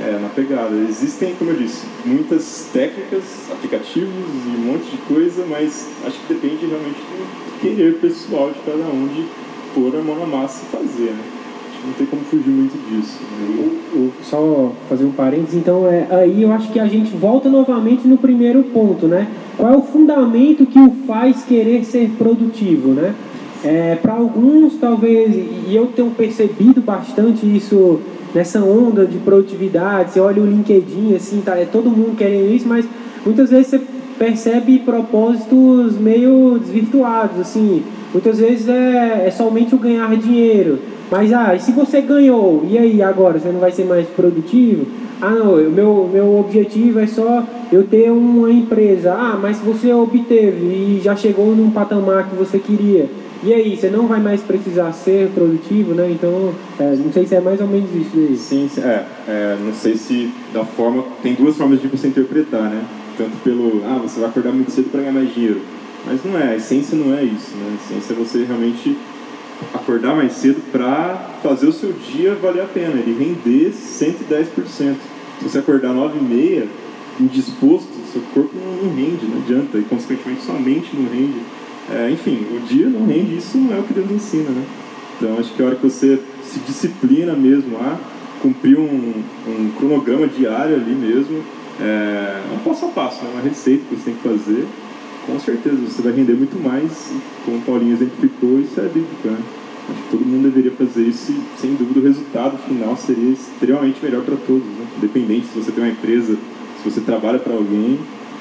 [0.00, 0.74] é, na pegada.
[0.88, 6.34] Existem, como eu disse, muitas técnicas, aplicativos e um monte de coisa, mas acho que
[6.34, 9.26] depende realmente do querer pessoal de cada um de
[9.74, 11.24] pôr a mão na massa e fazer, né?
[11.84, 13.18] não tem como fugir muito disso.
[13.20, 13.70] Né?
[13.94, 18.06] O, só fazer um parênteses, então é, aí eu acho que a gente volta novamente
[18.06, 19.28] no primeiro ponto, né?
[19.56, 23.14] Qual é o fundamento que o faz querer ser produtivo, né?
[23.64, 28.00] É, Para alguns, talvez, e eu tenho percebido bastante isso
[28.34, 32.66] nessa onda de produtividade, você olha o LinkedIn, assim, tá, é todo mundo querendo isso,
[32.66, 32.86] mas
[33.24, 33.80] muitas vezes você
[34.18, 37.82] percebe propósitos meio desvirtuados, assim.
[38.12, 40.78] Muitas vezes é, é somente o ganhar dinheiro.
[41.10, 43.38] Mas, ah, e se você ganhou, e aí agora?
[43.38, 44.86] Você não vai ser mais produtivo?
[45.20, 49.12] Ah, não, o meu, meu objetivo é só eu ter uma empresa.
[49.12, 53.08] Ah, mas você obteve e já chegou num patamar que você queria.
[53.44, 56.08] E aí, você não vai mais precisar ser produtivo, né?
[56.10, 58.36] Então, é, não sei se é mais ou menos isso aí.
[58.36, 61.04] Sim, é, é, não sei se da forma.
[61.22, 62.84] Tem duas formas de você interpretar, né?
[63.18, 63.82] Tanto pelo.
[63.84, 65.60] Ah, você vai acordar muito cedo para ganhar mais dinheiro.
[66.06, 67.72] Mas não é, a essência não é isso, né?
[67.72, 68.96] A essência é você realmente
[69.74, 74.46] acordar mais cedo para fazer o seu dia valer a pena, ele render 110%.
[74.66, 74.94] Se
[75.42, 76.68] você acordar 9 e meia,
[77.20, 81.40] indisposto, seu corpo não rende, não adianta, e consequentemente sua mente não rende.
[81.92, 84.64] É, enfim, o dia não rende, isso não é o que Deus ensina, né?
[85.16, 87.98] Então acho que a hora que você se disciplina mesmo a
[88.40, 91.42] cumprir um, um cronograma diário ali mesmo,
[91.80, 93.30] é um passo a passo, né?
[93.34, 94.66] uma receita que você tem que fazer,
[95.26, 97.12] com certeza você vai render muito mais,
[97.44, 99.38] como o Paulinho exemplificou, isso é bíblico, né?
[99.90, 104.02] Acho que todo mundo deveria fazer isso e, sem dúvida, o resultado final seria extremamente
[104.02, 104.86] melhor para todos, né?
[104.98, 106.36] Independente se você tem uma empresa,
[106.82, 107.98] se você trabalha para alguém,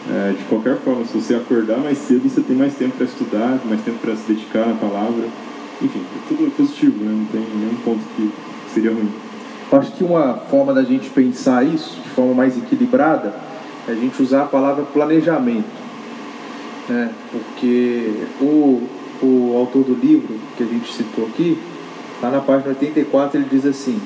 [0.10, 3.60] é, de qualquer forma, se você acordar mais cedo, você tem mais tempo para estudar,
[3.66, 5.28] mais tempo para se dedicar na palavra.
[5.82, 7.12] Enfim, é tudo positivo, né?
[7.12, 8.32] não tem nenhum ponto que
[8.74, 9.12] seria ruim.
[9.72, 13.34] Acho que uma forma da gente pensar isso de forma mais equilibrada
[13.88, 15.82] é a gente usar a palavra planejamento.
[16.90, 17.12] Né?
[17.32, 18.88] Porque o,
[19.22, 21.58] o autor do livro que a gente citou aqui,
[22.22, 24.02] lá na página 84, ele diz assim: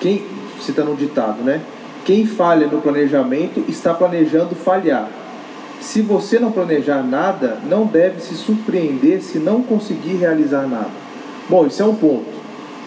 [0.00, 0.24] quem,
[0.60, 1.60] citando um ditado, né?
[2.08, 5.10] Quem falha no planejamento está planejando falhar.
[5.78, 10.88] Se você não planejar nada, não deve se surpreender se não conseguir realizar nada.
[11.50, 12.24] Bom, isso é um ponto.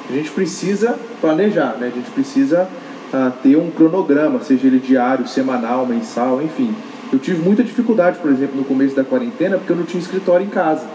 [0.10, 1.92] A gente precisa planejar, né?
[1.94, 2.68] a gente precisa
[3.14, 6.74] ah, ter um cronograma, seja ele diário, semanal, mensal, enfim.
[7.14, 10.48] Eu tive muita dificuldade, por exemplo, no começo da quarentena, porque eu não tinha escritório
[10.48, 10.88] em casa.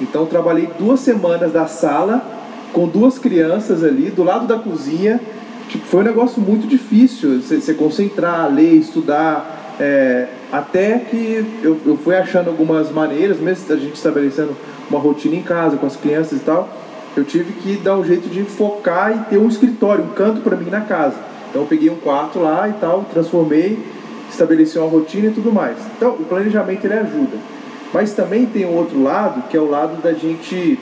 [0.00, 2.20] Então, trabalhei duas semanas da sala
[2.72, 5.20] com duas crianças ali do lado da cozinha
[5.70, 11.96] tipo, foi um negócio muito difícil você concentrar, ler, estudar, é, até que eu, eu
[11.96, 14.54] fui achando algumas maneiras, mesmo a gente estabelecendo
[14.90, 16.68] uma rotina em casa com as crianças e tal,
[17.16, 20.56] eu tive que dar um jeito de focar e ter um escritório, um canto para
[20.56, 21.16] mim na casa.
[21.48, 23.78] Então eu peguei um quarto lá e tal, transformei,
[24.28, 25.76] estabeleci uma rotina e tudo mais.
[25.96, 27.38] Então o planejamento ele ajuda.
[27.92, 30.78] Mas também tem o outro lado, que é o lado da gente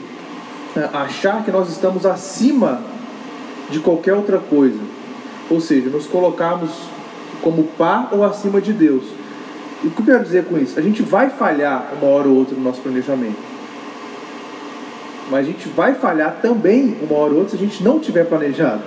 [0.75, 2.81] é, achar que nós estamos acima
[3.69, 4.79] de qualquer outra coisa.
[5.49, 6.71] Ou seja, nos colocarmos
[7.41, 9.03] como par ou acima de Deus.
[9.83, 10.77] E o que eu quero dizer com isso?
[10.77, 13.37] A gente vai falhar uma hora ou outra no nosso planejamento.
[15.31, 18.25] Mas a gente vai falhar também uma hora ou outra se a gente não tiver
[18.25, 18.81] planejado.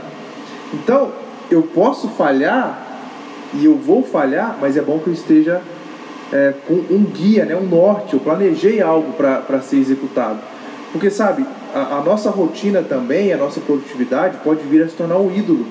[0.75, 1.13] Então,
[1.51, 2.87] eu posso falhar
[3.55, 5.63] e eu vou falhar, mas é bom que eu esteja
[6.33, 8.15] é, com um guia, né, um norte.
[8.15, 10.41] Eu planejei algo para ser executado.
[10.93, 15.35] Porque, sabe, a, nossa rotina também, a nossa produtividade pode vir a se tornar um
[15.35, 15.67] ídolo.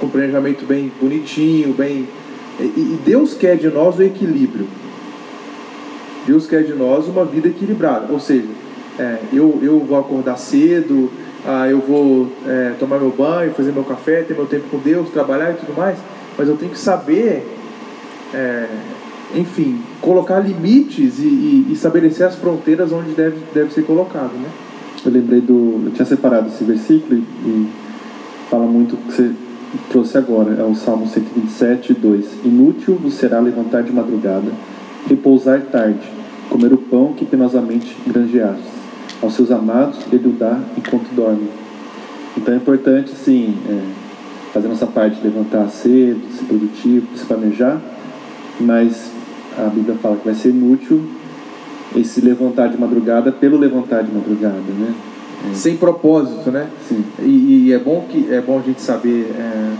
[0.00, 2.08] Com planejamento bem bonitinho, bem.
[2.60, 4.66] E, e Deus quer de nós o equilíbrio.
[6.26, 8.12] Deus quer de nós uma vida equilibrada.
[8.12, 8.48] Ou seja,
[8.98, 11.10] é, eu, eu vou acordar cedo,
[11.46, 15.08] ah, eu vou é, tomar meu banho, fazer meu café, ter meu tempo com Deus,
[15.10, 15.98] trabalhar e tudo mais,
[16.36, 17.46] mas eu tenho que saber
[18.34, 18.66] é,
[19.34, 24.48] enfim, colocar limites e, e, estabelecer as fronteiras onde deve, deve ser colocado, né?
[25.04, 25.82] Eu lembrei do...
[25.84, 27.68] Eu tinha separado esse versículo e, e
[28.50, 29.32] fala muito que você
[29.90, 30.54] trouxe agora.
[30.54, 32.44] É o Salmo 127, 2.
[32.44, 34.50] Inútil vos será levantar de madrugada,
[35.08, 36.06] repousar tarde,
[36.48, 38.76] comer o pão que penosamente granjeastes.
[39.22, 41.48] Aos seus amados ele o dá enquanto dorme.
[42.36, 43.80] Então é importante, sim, é,
[44.52, 47.80] fazer nossa parte, levantar cedo, ser produtivo, se planejar,
[48.60, 49.10] mas
[49.56, 51.02] a Bíblia fala que vai ser inútil
[51.96, 54.94] esse levantar de madrugada pelo levantar de madrugada, né?
[55.50, 55.54] É.
[55.54, 56.68] Sem propósito, né?
[56.88, 57.04] Sim.
[57.20, 59.72] E, e, é bom que é bom a gente saber é,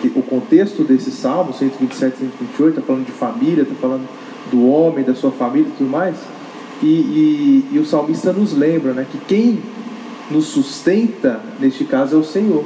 [0.00, 4.06] que o contexto desse salmo 127, 128 está falando de família, está falando
[4.50, 6.16] do homem, da sua família e tudo mais.
[6.82, 9.58] E, e, e, o salmista nos lembra, né, que quem
[10.30, 12.64] nos sustenta neste caso é o Senhor,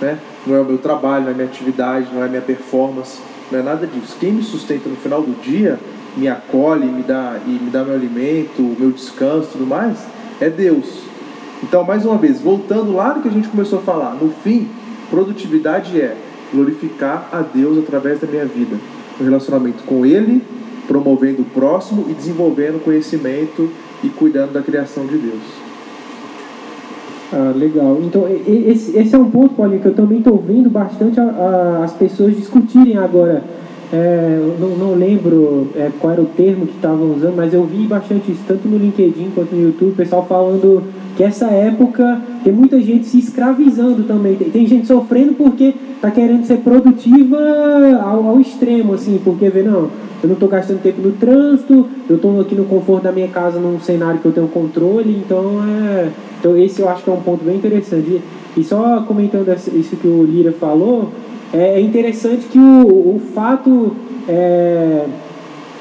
[0.00, 0.18] né?
[0.46, 3.18] Não é o meu trabalho, não é a minha atividade, não é a minha performance
[3.50, 4.16] não é nada disso.
[4.18, 5.78] Quem me sustenta no final do dia,
[6.16, 9.98] me acolhe, me dá e me dá meu alimento, meu descanso, tudo mais,
[10.40, 11.02] é Deus.
[11.62, 14.68] Então, mais uma vez, voltando lá no que a gente começou a falar, no fim,
[15.10, 16.16] produtividade é
[16.52, 18.76] glorificar a Deus através da minha vida,
[19.20, 20.42] o relacionamento com Ele,
[20.88, 23.70] promovendo o próximo e desenvolvendo conhecimento
[24.02, 25.42] e cuidando da criação de Deus.
[27.32, 28.00] Ah, legal.
[28.02, 31.84] Então, esse, esse é um ponto, Paulinho, que eu também estou vendo bastante a, a,
[31.84, 33.44] as pessoas discutirem agora
[33.92, 37.86] é, não, não lembro é, qual era o termo que estavam usando, mas eu vi
[37.86, 40.84] bastante isso, tanto no LinkedIn quanto no YouTube, o pessoal falando
[41.16, 44.36] que essa época tem muita gente se escravizando também.
[44.36, 47.36] Tem, tem gente sofrendo porque está querendo ser produtiva
[48.02, 49.90] ao, ao, extremo, assim, porque vê, não,
[50.22, 53.58] eu não estou gastando tempo no trânsito, eu estou aqui no conforto da minha casa
[53.58, 56.08] num cenário que eu tenho controle, então é.
[56.38, 58.22] Então esse eu acho que é um ponto bem interessante.
[58.56, 61.10] E só comentando isso que o Lira falou,
[61.52, 63.96] é, é interessante que o, o fato
[64.28, 65.04] é,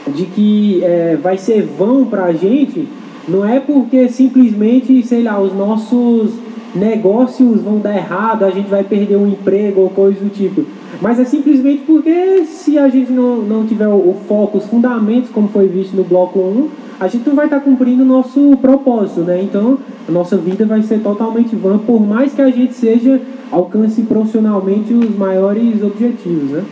[0.08, 2.88] de que é, vai ser vão para a gente
[3.28, 6.32] não é porque simplesmente, sei lá, os nossos
[6.74, 10.66] negócios vão dar errado, a gente vai perder um emprego ou coisa do tipo.
[11.02, 15.30] Mas é simplesmente porque se a gente não, não tiver o, o foco, os fundamentos,
[15.30, 19.22] como foi visto no bloco 1, a gente não vai estar cumprindo o nosso propósito,
[19.22, 19.42] né?
[19.42, 24.02] Então, a nossa vida vai ser totalmente vã, por mais que a gente seja, alcance
[24.02, 26.66] profissionalmente os maiores objetivos, né?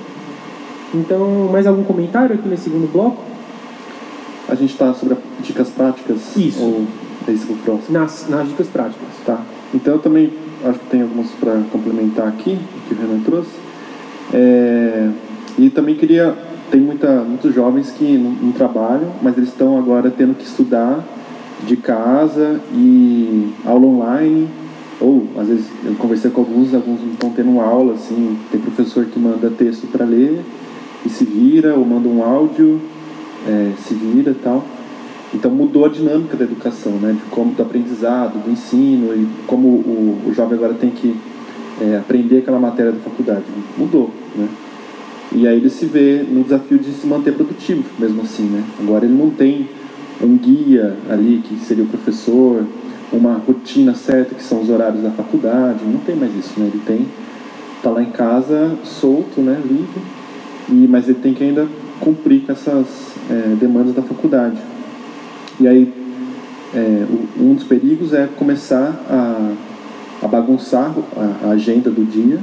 [0.94, 3.24] Então, mais algum comentário aqui nesse segundo bloco?
[4.50, 6.36] A gente está sobre dicas práticas?
[6.36, 6.62] Isso.
[6.62, 6.86] Ou
[7.28, 7.98] é isso o próximo?
[7.98, 9.08] Nas, nas dicas práticas.
[9.26, 9.42] Tá.
[9.74, 10.32] Então, eu também
[10.66, 13.52] acho que tem algumas para complementar aqui, que o Renan trouxe.
[14.34, 15.10] É,
[15.58, 16.36] e também queria
[16.72, 21.04] tem muita, muitos jovens que não, não trabalham, mas eles estão agora tendo que estudar
[21.66, 24.48] de casa e aula online,
[25.00, 29.20] ou às vezes eu conversei com alguns, alguns estão tendo aula, assim, tem professor que
[29.20, 30.44] manda texto para ler
[31.06, 32.82] e se vira, ou manda um áudio,
[33.48, 34.64] é, se vira e tal.
[35.34, 39.68] Então mudou a dinâmica da educação, né, de como do aprendizado, do ensino e como
[39.68, 41.16] o, o jovem agora tem que
[41.82, 43.44] é, aprender aquela matéria da faculdade.
[43.78, 44.48] Mudou, né?
[45.32, 48.64] E aí ele se vê no desafio de se manter produtivo, mesmo assim, né?
[48.80, 49.68] Agora ele não tem
[50.22, 52.66] um guia ali, que seria o professor,
[53.12, 56.70] uma rotina certa, que são os horários da faculdade, não tem mais isso, né?
[56.74, 57.08] Ele tem,
[57.84, 60.02] tá lá em casa, solto, né, livre,
[60.70, 61.68] e, mas ele tem que ainda
[62.00, 62.88] cumprir com essas
[63.30, 64.58] é, demandas da faculdade.
[65.60, 65.94] E aí,
[66.74, 67.06] é,
[67.40, 69.54] um dos perigos é começar a,
[70.24, 72.40] a bagunçar a, a agenda do dia,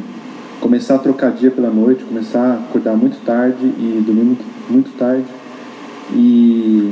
[0.64, 4.96] começar a trocar dia pela noite, começar a acordar muito tarde e dormir muito, muito
[4.96, 5.26] tarde
[6.10, 6.90] e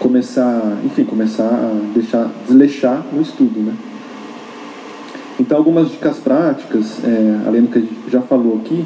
[0.00, 3.72] começar, enfim, começar a deixar desleixar no estudo, né?
[5.38, 8.84] Então algumas dicas práticas, é, além do que a gente já falou aqui,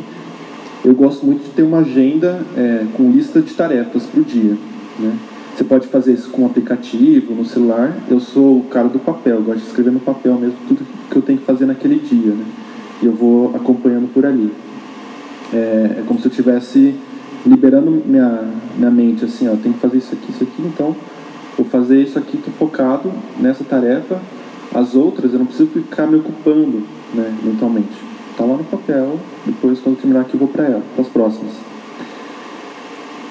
[0.85, 4.59] eu gosto muito de ter uma agenda é, com lista de tarefas para o dia,
[4.99, 5.17] né?
[5.57, 7.97] Você pode fazer isso com um aplicativo, no celular.
[8.11, 11.23] Eu sou o cara do papel, gosto de escrever no papel mesmo tudo que eu
[11.23, 12.45] tenho que fazer naquele dia, né?
[13.05, 14.51] E eu vou acompanhando por ali.
[15.53, 16.95] É, é como se eu estivesse
[17.47, 18.45] liberando minha,
[18.77, 20.97] minha mente, assim, ó, tenho que fazer isso aqui, isso aqui, então
[21.57, 24.19] vou fazer isso aqui, estou focado nessa tarefa.
[24.75, 27.93] As outras eu não preciso ficar me ocupando né, mentalmente.
[28.31, 31.53] Está lá no papel, depois quando terminar aqui eu vou para ela, as próximas.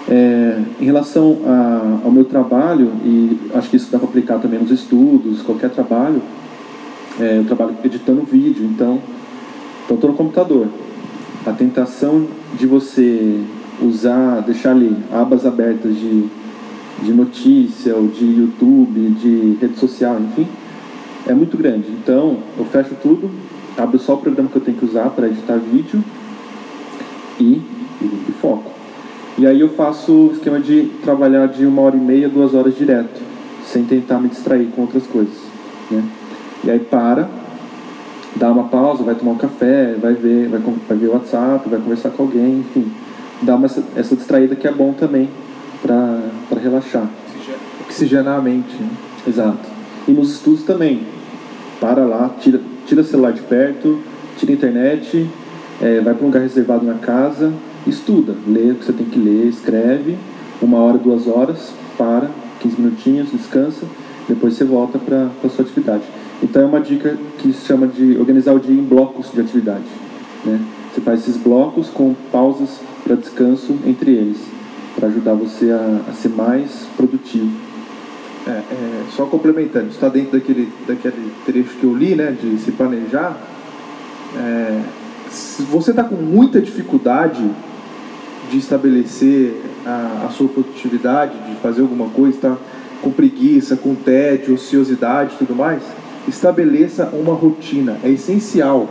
[0.08, 4.60] É, em relação a, ao meu trabalho, e acho que isso dá para aplicar também
[4.60, 6.22] nos estudos, qualquer trabalho,
[7.20, 9.02] é, eu trabalho editando vídeo, então
[9.86, 10.68] então estou no computador.
[11.46, 13.42] A tentação de você
[13.82, 16.26] usar, deixar ali abas abertas de,
[17.02, 20.48] de notícia, ou de YouTube, de rede social, enfim,
[21.28, 21.90] é muito grande.
[21.90, 23.30] Então eu fecho tudo,
[23.78, 26.04] abro só o programa que eu tenho que usar para editar vídeo
[27.40, 27.62] e,
[28.02, 28.72] e, e foco.
[29.38, 32.78] E aí eu faço o esquema de trabalhar de uma hora e meia, duas horas
[32.78, 33.20] direto,
[33.66, 35.36] sem tentar me distrair com outras coisas.
[35.90, 36.04] Né?
[36.64, 37.28] E aí para,
[38.36, 41.80] dá uma pausa, vai tomar um café, vai ver, vai, vai ver o WhatsApp, vai
[41.80, 42.92] conversar com alguém, enfim.
[43.42, 45.30] Dá uma, essa distraída que é bom também
[45.82, 47.08] para relaxar.
[47.82, 48.74] Oxigenar a mente.
[48.76, 48.90] Né?
[49.28, 49.70] Exato.
[50.08, 51.02] E nos estudos também.
[51.80, 54.00] Para lá, tira, tira o celular de perto,
[54.38, 55.30] tira a internet,
[55.82, 57.52] é, vai para um lugar reservado na casa,
[57.86, 60.18] estuda, lê o que você tem que ler, escreve,
[60.62, 62.30] uma hora, duas horas, para,
[62.62, 63.86] 15 minutinhos, descansa,
[64.30, 66.04] depois você volta para a sua atividade.
[66.44, 69.86] Então é uma dica que se chama de organizar o dia em blocos de atividade.
[70.44, 70.60] Né?
[70.94, 74.38] Você faz esses blocos com pausas para descanso entre eles,
[74.94, 77.50] para ajudar você a, a, ser mais produtivo.
[78.46, 82.74] É, é, só complementando, está dentro daquele, daquele trecho que eu li, né, de se
[82.74, 83.38] planejar.
[84.38, 84.82] É,
[85.30, 87.50] se você está com muita dificuldade
[88.52, 92.58] de estabelecer a, a sua produtividade, de fazer alguma coisa, está
[93.02, 95.82] com preguiça, com tédio, ociosidade tudo mais,
[96.28, 98.88] estabeleça uma rotina, é essencial.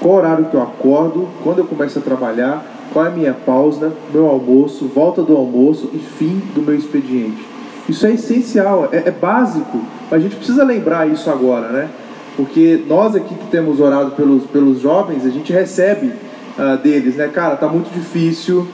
[0.00, 3.92] Qual horário que eu acordo, quando eu começo a trabalhar, qual é a minha pausa,
[4.12, 7.44] meu almoço, volta do almoço e fim do meu expediente.
[7.88, 9.80] Isso é essencial, é, é básico,
[10.10, 11.88] a gente precisa lembrar isso agora, né?
[12.36, 16.12] Porque nós aqui que temos orado pelos, pelos jovens, a gente recebe
[16.58, 17.28] uh, deles, né?
[17.28, 18.66] Cara, tá muito difícil,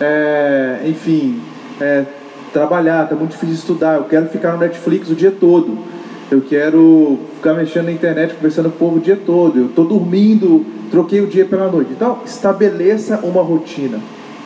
[0.00, 1.40] é, enfim,
[1.80, 2.04] é,
[2.52, 5.78] trabalhar, tá muito difícil estudar, eu quero ficar no Netflix o dia todo,
[6.30, 9.82] eu quero ficar mexendo na internet, conversando com o povo o dia todo, eu tô
[9.82, 11.90] dormindo, troquei o dia pela noite.
[11.92, 13.98] Então, estabeleça uma rotina.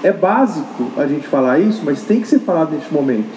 [0.03, 3.29] É básico a gente falar isso, mas tem que ser falado neste momento.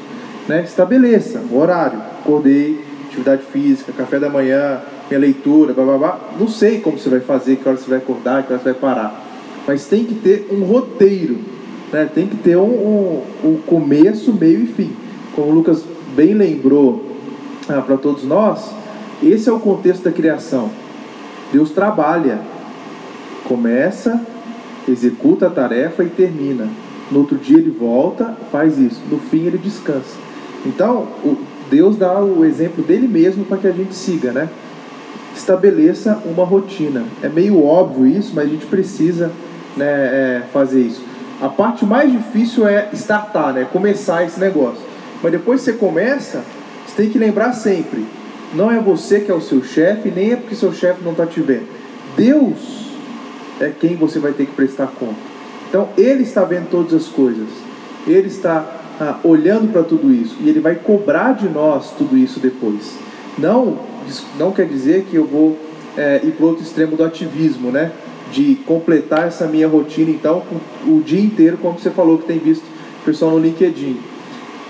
[0.48, 0.64] Né?
[0.64, 4.80] Estabeleça o horário, acordei, atividade física, café da manhã,
[5.10, 6.20] minha leitura, blá, blá, blá.
[6.40, 8.80] Não sei como você vai fazer, que hora você vai acordar, que hora você vai
[8.80, 9.26] parar.
[9.68, 11.38] Mas tem que ter um roteiro,
[11.92, 12.10] né?
[12.14, 14.92] tem que ter um, um, um começo, meio e fim.
[15.36, 15.84] Como o Lucas
[16.16, 17.07] bem lembrou
[17.70, 18.72] ah, para todos nós,
[19.22, 20.70] esse é o contexto da criação.
[21.52, 22.40] Deus trabalha,
[23.48, 24.22] começa,
[24.88, 26.68] executa a tarefa e termina.
[27.12, 29.02] No outro dia ele volta, faz isso.
[29.10, 30.16] No fim ele descansa.
[30.66, 31.08] Então,
[31.70, 34.50] Deus dá o exemplo dele mesmo para que a gente siga, né?
[35.38, 37.06] estabeleça uma rotina.
[37.22, 39.32] É meio óbvio isso, mas a gente precisa
[39.76, 41.04] né, é, fazer isso.
[41.42, 44.82] A parte mais difícil é startar, né, começar esse negócio.
[45.22, 46.44] Mas depois que você começa,
[46.98, 48.04] tem que lembrar sempre:
[48.54, 51.26] não é você que é o seu chefe, nem é porque seu chefe não está
[51.26, 51.68] te vendo.
[52.18, 52.88] Deus
[53.62, 55.16] é quem você vai ter que prestar conta.
[55.70, 57.48] Então, Ele está vendo todas as coisas.
[58.08, 58.66] Ele está
[59.00, 62.96] ah, olhando para tudo isso e Ele vai cobrar de nós tudo isso depois.
[63.38, 63.78] Não
[64.40, 65.58] não quer dizer que eu vou
[65.98, 67.92] é, ir para o outro extremo do ativismo, né?
[68.32, 70.44] De completar essa minha rotina, então,
[70.86, 72.64] o dia inteiro, como você falou que tem visto
[73.06, 73.98] pessoal no LinkedIn.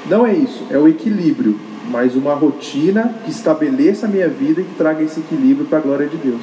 [0.09, 1.59] Não é isso, é o equilíbrio,
[1.89, 5.81] mas uma rotina que estabeleça a minha vida e que traga esse equilíbrio para a
[5.81, 6.41] glória de Deus.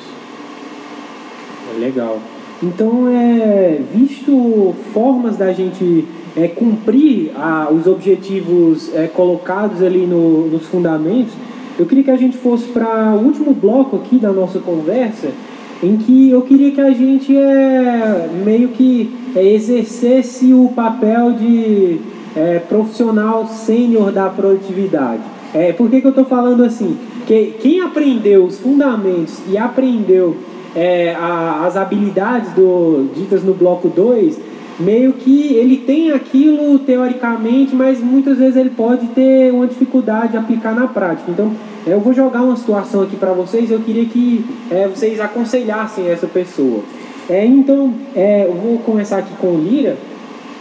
[1.78, 2.20] Legal.
[2.62, 10.47] Então, é, visto formas da gente é, cumprir a, os objetivos é, colocados ali no,
[10.47, 11.34] nos fundamentos,
[11.78, 15.30] eu queria que a gente fosse para o último bloco aqui da nossa conversa,
[15.82, 21.99] em que eu queria que a gente é, meio que é, exercesse o papel de
[22.36, 25.34] é, profissional sênior da produtividade.
[25.55, 26.98] É, por que, que eu estou falando assim?
[27.26, 30.36] Que quem aprendeu os fundamentos e aprendeu
[30.74, 34.38] é, a, as habilidades do, ditas no bloco 2,
[34.80, 40.36] meio que ele tem aquilo teoricamente, mas muitas vezes ele pode ter uma dificuldade de
[40.36, 41.30] aplicar na prática.
[41.30, 41.52] Então,
[41.86, 46.26] eu vou jogar uma situação aqui para vocês, eu queria que é, vocês aconselhassem essa
[46.26, 46.80] pessoa.
[47.28, 49.96] É, então, é, eu vou começar aqui com o Lira.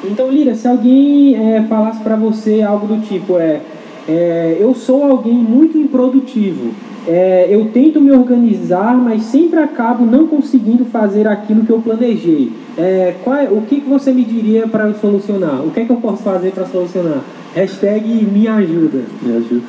[0.03, 3.61] Então, Lira, se alguém é, falasse para você algo do tipo, é,
[4.07, 6.73] é, eu sou alguém muito improdutivo,
[7.07, 12.51] é, eu tento me organizar, mas sempre acabo não conseguindo fazer aquilo que eu planejei.
[12.77, 15.61] É, é, o que, que você me diria para solucionar?
[15.65, 17.21] O que é que eu posso fazer para solucionar?
[17.53, 19.03] Hashtag me ajuda.
[19.21, 19.65] Me ajuda.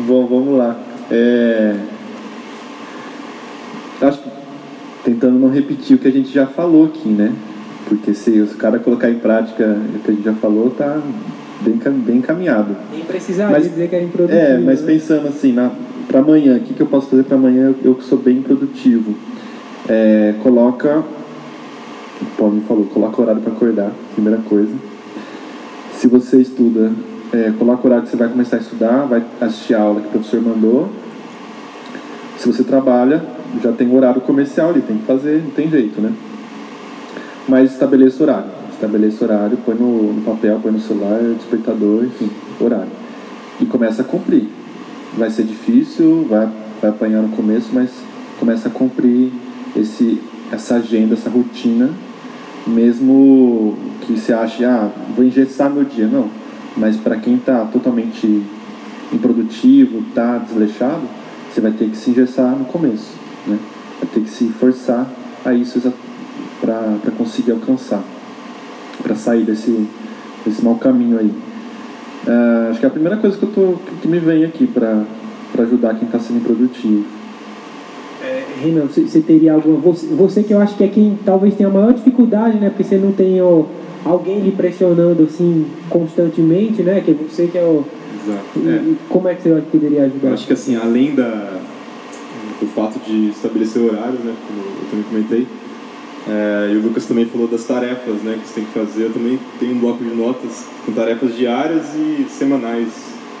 [0.00, 0.76] Bom, vamos lá.
[1.10, 1.76] É...
[4.00, 4.30] Acho que
[5.04, 7.32] tentando não repetir o que a gente já falou aqui, né?
[7.88, 11.00] Porque se o cara colocar em prática o que a gente já falou, tá
[11.60, 12.76] bem, bem encaminhado.
[12.92, 14.40] Nem precisaria mas, dizer que é improdutivo.
[14.40, 14.86] É, mas né?
[14.86, 15.54] pensando assim,
[16.06, 17.74] para amanhã, o que, que eu posso fazer para amanhã?
[17.84, 19.14] Eu que sou bem produtivo.
[19.88, 21.04] É, coloca,
[22.20, 24.72] o Paulo me falou, coloca horário para acordar, primeira coisa.
[25.94, 26.92] Se você estuda,
[27.32, 30.08] é, coloca o horário que você vai começar a estudar, vai assistir a aula que
[30.08, 30.88] o professor mandou.
[32.38, 33.22] Se você trabalha,
[33.62, 36.12] já tem horário comercial ali, tem que fazer, não tem jeito, né?
[37.48, 38.57] Mas estabeleça horário.
[38.78, 42.92] Estabeleça horário, põe no, no papel, põe no celular, despertador, enfim, horário.
[43.60, 44.48] E começa a cumprir
[45.16, 46.48] vai ser difícil, vai,
[46.80, 47.90] vai apanhar no começo, mas
[48.38, 49.32] começa a cumprir
[49.76, 50.20] esse,
[50.52, 51.90] essa agenda, essa rotina,
[52.66, 56.06] mesmo que você ache, ah, vou engessar meu dia.
[56.06, 56.28] Não,
[56.76, 58.42] mas para quem está totalmente
[59.12, 61.02] improdutivo, está desleixado,
[61.52, 63.12] você vai ter que se engessar no começo,
[63.46, 63.58] né?
[64.00, 65.10] vai ter que se forçar
[65.44, 65.80] a isso
[66.60, 68.02] para conseguir alcançar,
[69.02, 69.86] para sair desse,
[70.44, 71.32] desse mau caminho aí.
[72.26, 75.04] Uh, acho que é a primeira coisa que, eu tô, que, me vem aqui para
[75.58, 77.04] ajudar quem está sendo produtivo.
[78.22, 79.78] É, Renan, você, teria alguma.
[79.78, 82.68] Você, você, que eu acho que é quem talvez tenha a maior dificuldade, né?
[82.68, 83.64] Porque você não tem ó,
[84.04, 87.00] alguém lhe pressionando assim constantemente, né?
[87.00, 87.84] Que é você que é o.
[88.24, 88.68] Exato.
[88.68, 88.94] É.
[89.08, 90.28] Como é que você poderia ajudar?
[90.28, 91.60] Eu acho que assim, além da,
[92.60, 94.34] do fato de estabelecer horários, né?
[94.46, 95.46] Como eu também comentei
[96.28, 99.04] é, e o Lucas também falou das tarefas né, que você tem que fazer.
[99.04, 102.88] Eu também tenho um bloco de notas com tarefas diárias e semanais.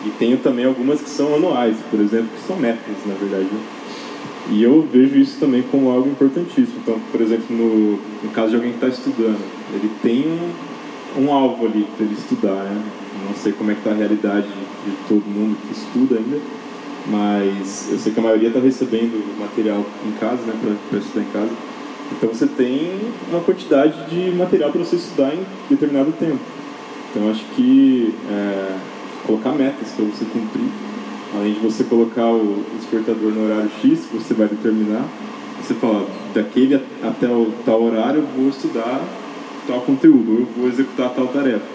[0.06, 3.44] E tenho também algumas que são anuais, por exemplo, que são metas, na verdade.
[3.44, 3.60] Né?
[4.52, 6.78] E eu vejo isso também como algo importantíssimo.
[6.82, 11.32] Então, por exemplo, no, no caso de alguém que está estudando, ele tem um, um
[11.32, 12.64] alvo ali para ele estudar.
[12.64, 12.82] Né?
[13.26, 16.38] Não sei como é que está a realidade de todo mundo que estuda ainda,
[17.08, 20.54] mas eu sei que a maioria está recebendo material em casa, né,
[20.88, 21.50] para estudar em casa
[22.12, 23.00] Então você tem
[23.30, 26.40] uma quantidade de material para você estudar em determinado tempo.
[27.10, 28.76] Então acho que é,
[29.26, 30.70] colocar metas para você cumprir,
[31.34, 35.04] além de você colocar o despertador no horário X que você vai determinar,
[35.62, 39.02] você fala, daquele até o tal horário eu vou estudar
[39.66, 41.66] tal conteúdo, eu vou executar tal tarefa.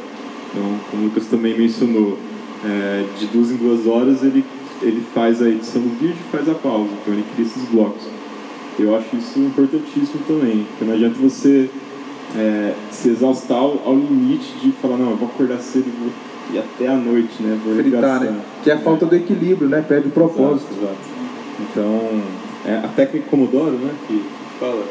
[0.49, 2.17] Então, como o Lucas também mencionou,
[2.65, 4.43] é, de duas em duas horas ele,
[4.81, 8.12] ele faz a edição do vídeo e faz a pausa, então ele cria esses blocos.
[8.79, 11.69] Eu acho isso importantíssimo também, porque não adianta você
[12.35, 16.09] é, se exaustar ao, ao, limite de falar, não, eu vou acordar cedo e vou
[16.53, 17.59] ir até a noite, né?
[17.63, 18.41] Vou Fritar, né?
[18.63, 19.83] Que é a falta do equilíbrio, né?
[19.87, 20.71] Perde o propósito.
[20.71, 21.13] Exato, exato.
[21.59, 22.21] Então,
[22.65, 23.93] é, a técnica Pomodoro, né?
[24.07, 24.23] Que
[24.59, 24.83] fala.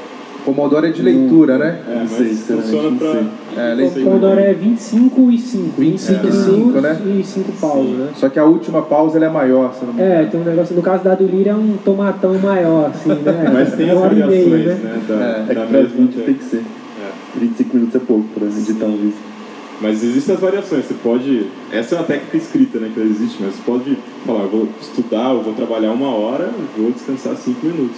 [0.44, 1.80] Pomodoro é de leitura, né?
[1.88, 3.62] É, mas sei, funciona para.
[3.62, 5.80] É, Pomodoro é 25 e 5.
[5.80, 7.00] 25 e 5, né?
[7.20, 8.08] E 5 pausas, né?
[8.16, 10.74] Só que a última pausa ela é maior, se não me É, tem um negócio.
[10.74, 13.50] No caso da do Lira é um tomatão maior, assim, né?
[13.52, 14.74] mas tem as variações, meio, né?
[14.74, 15.02] né?
[15.08, 16.62] Da, é, é que 20 tem que ser.
[16.62, 17.38] É.
[17.38, 19.32] 25 minutos é pouco para editar um vídeo.
[19.80, 20.84] Mas existem as variações.
[20.84, 21.46] Você pode.
[21.72, 22.90] Essa é uma técnica escrita, né?
[22.94, 26.90] Que existe, mas você pode falar, eu vou estudar, eu vou trabalhar uma hora, vou
[26.92, 27.96] descansar cinco minutos.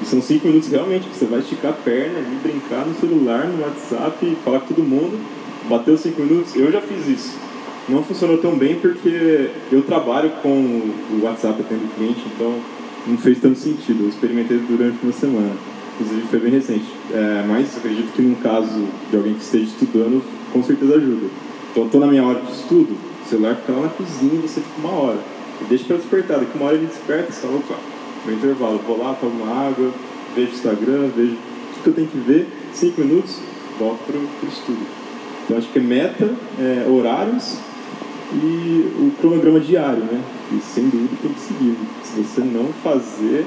[0.00, 3.46] E são cinco minutos realmente que você vai esticar a perna e brincar no celular,
[3.46, 5.18] no WhatsApp, falar com todo mundo.
[5.68, 7.38] Bateu cinco minutos, eu já fiz isso.
[7.88, 12.54] Não funcionou tão bem porque eu trabalho com o WhatsApp atendo cliente, então
[13.06, 14.04] não fez tanto sentido.
[14.04, 15.52] Eu experimentei durante uma semana.
[15.94, 16.86] Inclusive foi bem recente.
[17.12, 20.22] É, mas acredito que num caso de alguém que esteja estudando,
[20.52, 21.26] com certeza ajuda.
[21.70, 24.78] Então, estou na minha hora de estudo, o celular fica lá na cozinha, você fica
[24.78, 25.18] uma hora.
[25.68, 27.74] Deixa para despertar, daqui uma hora ele desperta e você fala, opa,
[28.26, 29.90] no intervalo, vou lá, tomo uma água,
[30.34, 33.38] vejo o Instagram, vejo o que eu tenho que ver, cinco minutos,
[33.78, 34.86] volto para o estudo.
[35.44, 37.58] Então, acho que é meta, é, horários
[38.34, 40.20] e o cronograma diário, né?
[40.52, 41.76] E sem dúvida tem que seguir.
[42.02, 43.46] Se você não fazer,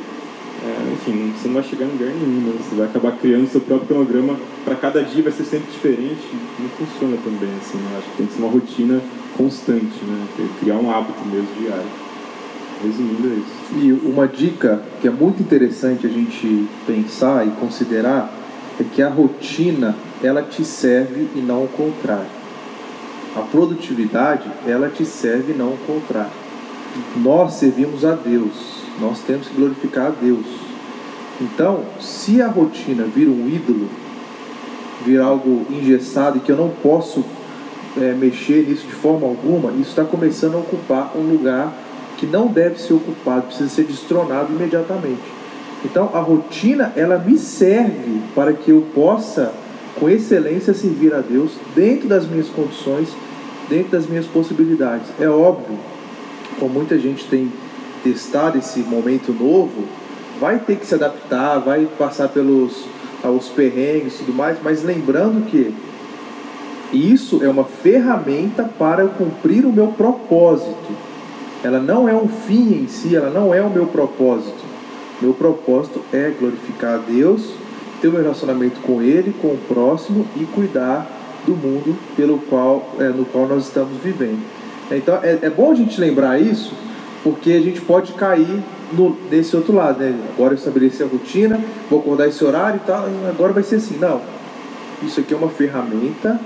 [0.63, 2.53] é, enfim, você não vai chegar em lugar nenhum, né?
[2.57, 6.25] Você vai acabar criando seu próprio cronograma para cada dia, vai ser sempre diferente.
[6.57, 7.97] Não funciona também, assim, né?
[7.97, 9.01] Acho que tem que ser uma rotina
[9.37, 10.27] constante, né?
[10.61, 12.08] Criar um hábito mesmo diário.
[12.81, 13.85] Resumindo, é isso.
[13.85, 18.33] E uma dica que é muito interessante a gente pensar e considerar
[18.79, 22.39] é que a rotina, ela te serve e não o contrário.
[23.35, 26.31] A produtividade, ela te serve e não o contrário.
[27.17, 30.45] Nós servimos a Deus nós temos que glorificar a Deus.
[31.41, 33.87] Então, se a rotina vira um ídolo,
[35.05, 37.23] vira algo engessado e que eu não posso
[37.97, 41.73] é, mexer nisso de forma alguma, isso está começando a ocupar um lugar
[42.19, 45.23] que não deve ser ocupado, precisa ser destronado imediatamente.
[45.85, 49.53] Então, a rotina ela me serve para que eu possa,
[49.97, 53.07] com excelência, servir a Deus dentro das minhas condições,
[53.69, 55.07] dentro das minhas possibilidades.
[55.17, 55.77] É óbvio,
[56.59, 57.49] como muita gente tem
[58.03, 59.85] testar esse momento novo,
[60.39, 62.85] vai ter que se adaptar, vai passar pelos
[63.23, 65.73] os perrengues e tudo mais, mas lembrando que
[66.93, 71.08] isso é uma ferramenta para eu cumprir o meu propósito.
[71.63, 74.63] Ela não é um fim em si, ela não é o meu propósito.
[75.21, 77.51] Meu propósito é glorificar a Deus,
[78.01, 81.05] ter um relacionamento com Ele, com o próximo e cuidar
[81.45, 84.39] do mundo pelo qual, é, no qual nós estamos vivendo.
[84.91, 86.73] Então é, é bom a gente lembrar isso,
[87.23, 90.15] porque a gente pode cair no, nesse outro lado, né?
[90.33, 93.97] Agora eu estabeleci a rotina, vou acordar esse horário e tal, agora vai ser assim.
[93.97, 94.21] Não.
[95.03, 96.39] Isso aqui é uma ferramenta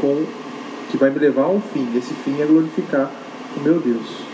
[0.00, 0.24] com,
[0.90, 1.88] que vai me levar a um fim.
[1.96, 3.10] Esse fim é glorificar
[3.56, 4.27] o meu Deus.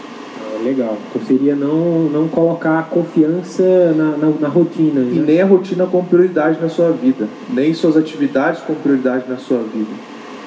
[0.65, 0.97] Legal.
[1.11, 3.62] Então seria não, não colocar confiança
[3.95, 5.01] na, na, na rotina.
[5.01, 5.12] Né?
[5.17, 7.29] E nem a rotina como prioridade na sua vida.
[7.53, 9.91] Nem suas atividades como prioridade na sua vida.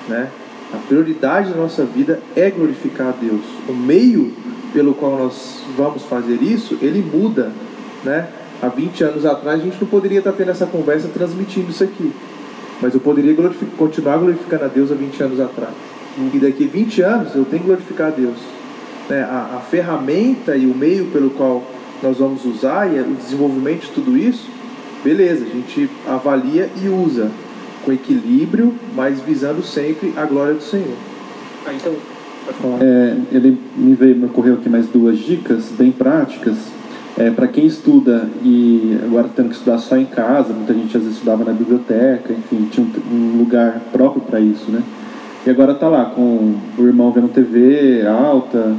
[0.10, 0.28] Né?
[0.74, 3.44] A prioridade da nossa vida é glorificar a Deus.
[3.70, 4.34] O meio
[4.74, 7.52] pelo qual nós vamos fazer isso, ele muda,
[8.04, 8.28] né?
[8.62, 12.12] Há 20 anos atrás a gente não poderia estar tendo essa conversa transmitindo isso aqui.
[12.82, 15.74] Mas eu poderia glorific continuar glorificando a Deus há 20 anos atrás.
[16.34, 18.38] E daqui 20 anos eu tenho que glorificar a Deus.
[19.10, 19.24] Né?
[19.24, 21.64] A, a ferramenta e o meio pelo qual
[22.02, 24.50] nós vamos usar e o desenvolvimento de tudo isso,
[25.04, 27.32] beleza, a gente avalia e usa
[27.84, 30.96] com equilíbrio, mas visando sempre a glória do Senhor.
[31.66, 31.96] Ah, então
[32.80, 36.56] é, ele me veio, me ocorreu aqui mais duas dicas bem práticas.
[37.18, 41.02] É, para quem estuda e agora tendo que estudar só em casa, muita gente às
[41.02, 44.84] vezes estudava na biblioteca, enfim, tinha um, um lugar próprio para isso, né?
[45.46, 48.76] E agora tá lá com o irmão vendo TV alta,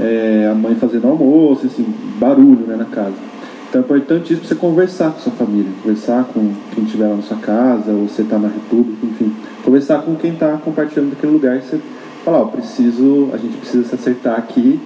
[0.00, 1.84] é, a mãe fazendo almoço, assim,
[2.18, 3.28] barulho né, na casa.
[3.68, 7.36] Então é para você conversar com sua família, conversar com quem estiver lá na sua
[7.36, 11.78] casa, ou você está na República, enfim, conversar com quem está compartilhando daquele lugar você
[12.24, 14.80] falar, ó, preciso, a gente precisa se acertar aqui,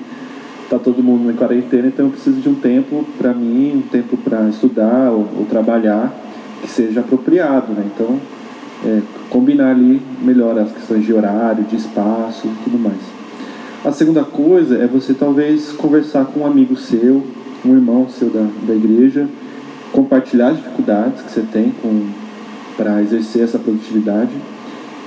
[0.69, 4.17] tá todo mundo em quarentena, então eu preciso de um tempo para mim, um tempo
[4.17, 6.13] para estudar ou, ou, trabalhar,
[6.61, 7.89] que seja apropriado, né?
[7.95, 8.19] Então,
[8.85, 9.01] é,
[9.31, 13.22] combinar ali melhor as questões de horário, de espaço e tudo mais.
[13.85, 17.21] A segunda coisa é você talvez conversar com um amigo seu,
[17.65, 19.29] um irmão seu da, da igreja,
[19.91, 21.75] compartilhar as dificuldades que você tem
[22.77, 24.31] para exercer essa produtividade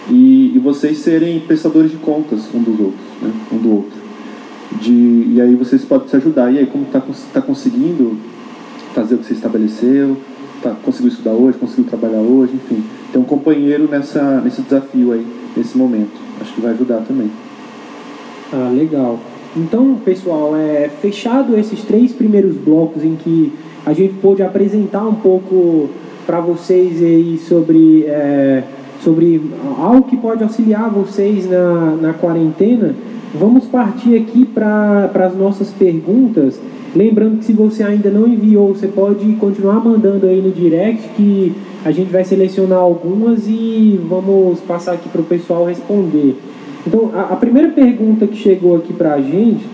[0.09, 3.32] e, e, vocês serem prestadores de contas um dos outros, né?
[3.53, 3.97] um do outro.
[4.82, 6.51] De, e aí vocês podem se ajudar.
[6.51, 7.01] E aí, como está
[7.34, 8.17] tá conseguindo
[8.93, 10.17] fazer o que você estabeleceu?
[10.61, 12.84] Tá, conseguiu estudar hoje, conseguiu trabalhar hoje, enfim.
[13.11, 16.19] Ter um companheiro nessa, nesse desafio aí, nesse momento.
[16.41, 17.32] Acho que vai ajudar também.
[18.57, 19.19] Ah, legal.
[19.53, 23.51] Então, pessoal, é fechado esses três primeiros blocos em que
[23.85, 25.89] a gente pôde apresentar um pouco
[26.25, 28.63] para vocês aí sobre, é,
[29.03, 29.41] sobre
[29.77, 32.95] algo que pode auxiliar vocês na, na quarentena.
[33.33, 36.57] Vamos partir aqui para as nossas perguntas.
[36.95, 41.53] Lembrando que se você ainda não enviou, você pode continuar mandando aí no direct que
[41.83, 46.37] a gente vai selecionar algumas e vamos passar aqui para o pessoal responder.
[46.86, 49.65] Então, a, a, primeira pergunta que chegou aqui para a gente,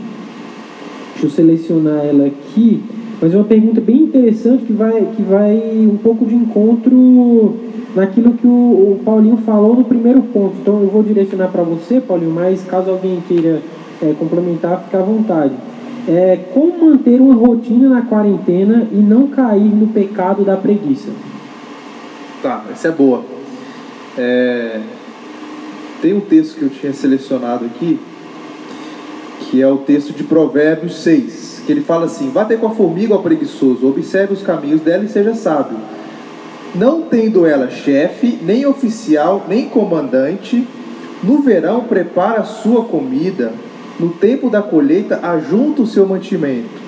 [1.12, 2.84] deixa eu selecionar ela aqui,
[3.22, 5.56] mas é uma pergunta bem interessante que vai, que vai
[5.92, 7.58] um pouco de encontro
[7.96, 8.50] naquilo que o,
[8.94, 10.56] o Paulinho falou no primeiro ponto.
[10.62, 13.62] Então, eu vou direcionar para você, Paulinho, mas caso alguém queira
[14.02, 15.54] é, complementar, fique à vontade
[16.08, 21.10] é, como manter uma rotina na quarentena e não cair no pecado da preguiça.
[22.42, 23.24] Tá, essa é boa.
[24.18, 24.80] É,
[26.02, 28.00] tem um texto que eu tinha selecionado aqui,
[29.42, 33.14] que é o texto de Provérbios 6, que ele fala assim: ter com a formiga,
[33.14, 35.78] ó preguiçoso, observe os caminhos dela e seja sábio.
[36.74, 40.68] Não tendo ela chefe, nem oficial, nem comandante,
[41.22, 43.54] no verão prepara a sua comida,
[44.00, 46.82] no tempo da colheita, ajunta o seu mantimento.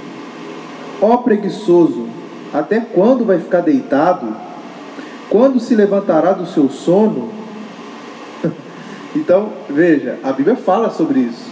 [1.02, 2.08] Ó preguiçoso,
[2.54, 4.34] até quando vai ficar deitado?
[5.30, 7.43] Quando se levantará do seu sono?
[9.16, 11.52] Então, veja, a Bíblia fala sobre isso.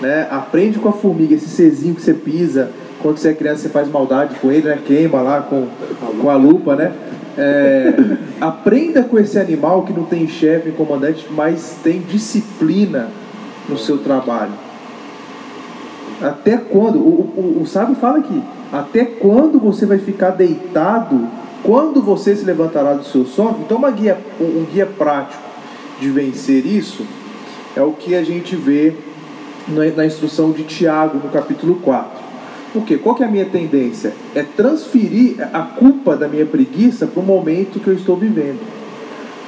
[0.00, 0.28] Né?
[0.30, 3.88] Aprende com a formiga, esse cezinho que você pisa, quando você é criança você faz
[3.88, 4.78] maldade com ele, né?
[4.84, 5.66] queima lá com,
[6.20, 6.92] com a lupa, né?
[7.36, 7.94] É,
[8.40, 13.08] aprenda com esse animal que não tem chefe, comandante, mas tem disciplina
[13.68, 14.52] no seu trabalho?
[16.20, 16.98] Até quando?
[16.98, 18.42] O, o, o sábio fala aqui:
[18.72, 21.28] até quando você vai ficar deitado?
[21.62, 23.58] Quando você se levantará do seu sono?
[23.64, 25.47] Então, uma guia, um, um guia prático
[26.00, 27.04] de vencer isso
[27.76, 28.94] é o que a gente vê
[29.68, 32.18] na instrução de Tiago, no capítulo 4.
[32.72, 32.96] Por quê?
[32.96, 34.14] Qual que é a minha tendência?
[34.34, 38.60] É transferir a culpa da minha preguiça para o momento que eu estou vivendo.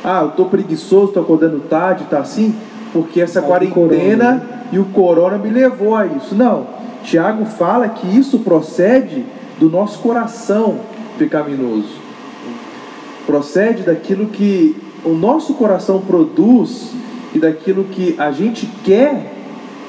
[0.04, 2.54] Ah, eu estou preguiçoso, estou acordando tarde, está assim
[2.92, 4.66] porque essa quarentena né?
[4.72, 6.34] e o corona me levou a isso.
[6.34, 6.66] Não.
[7.02, 9.24] Tiago fala que isso procede
[9.58, 10.78] do nosso coração
[11.18, 12.00] pecaminoso.
[13.26, 16.92] Procede daquilo que o nosso coração produz
[17.34, 19.34] e daquilo que a gente quer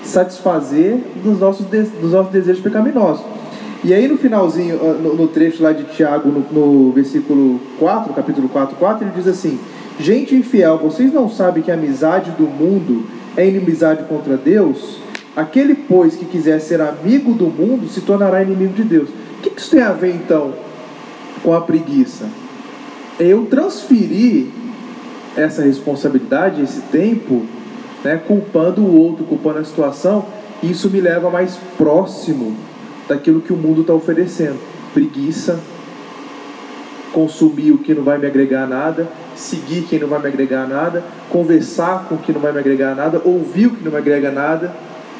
[0.03, 3.23] satisfazer dos nossos, dos nossos desejos pecaminosos.
[3.83, 8.13] E aí no finalzinho, ah, no, no trecho lá de Tiago, no, no versículo 4,
[8.13, 9.59] capítulo 4, 4, ele diz assim:
[9.99, 13.05] Gente infiel, vocês não sabem que a amizade do mundo
[13.35, 14.99] é inimizade contra Deus?
[15.35, 19.09] Aquele, pois, que quiser ser amigo do mundo se tornará inimigo de Deus.
[19.09, 20.53] O que isso tem a ver, então,
[21.41, 22.25] com a preguiça?
[23.19, 24.47] É eu transferir
[25.35, 27.45] essa responsabilidade, esse tempo,
[28.03, 30.25] né, culpando o outro, culpando a situação,
[30.61, 32.55] isso me leva mais próximo
[33.07, 34.59] daquilo que o mundo está oferecendo.
[34.93, 35.59] Preguiça,
[37.13, 41.03] consumir o que não vai me agregar nada, seguir quem não vai me agregar nada,
[41.29, 44.73] conversar com quem não vai me agregar nada, ouvir o que não me agrega nada.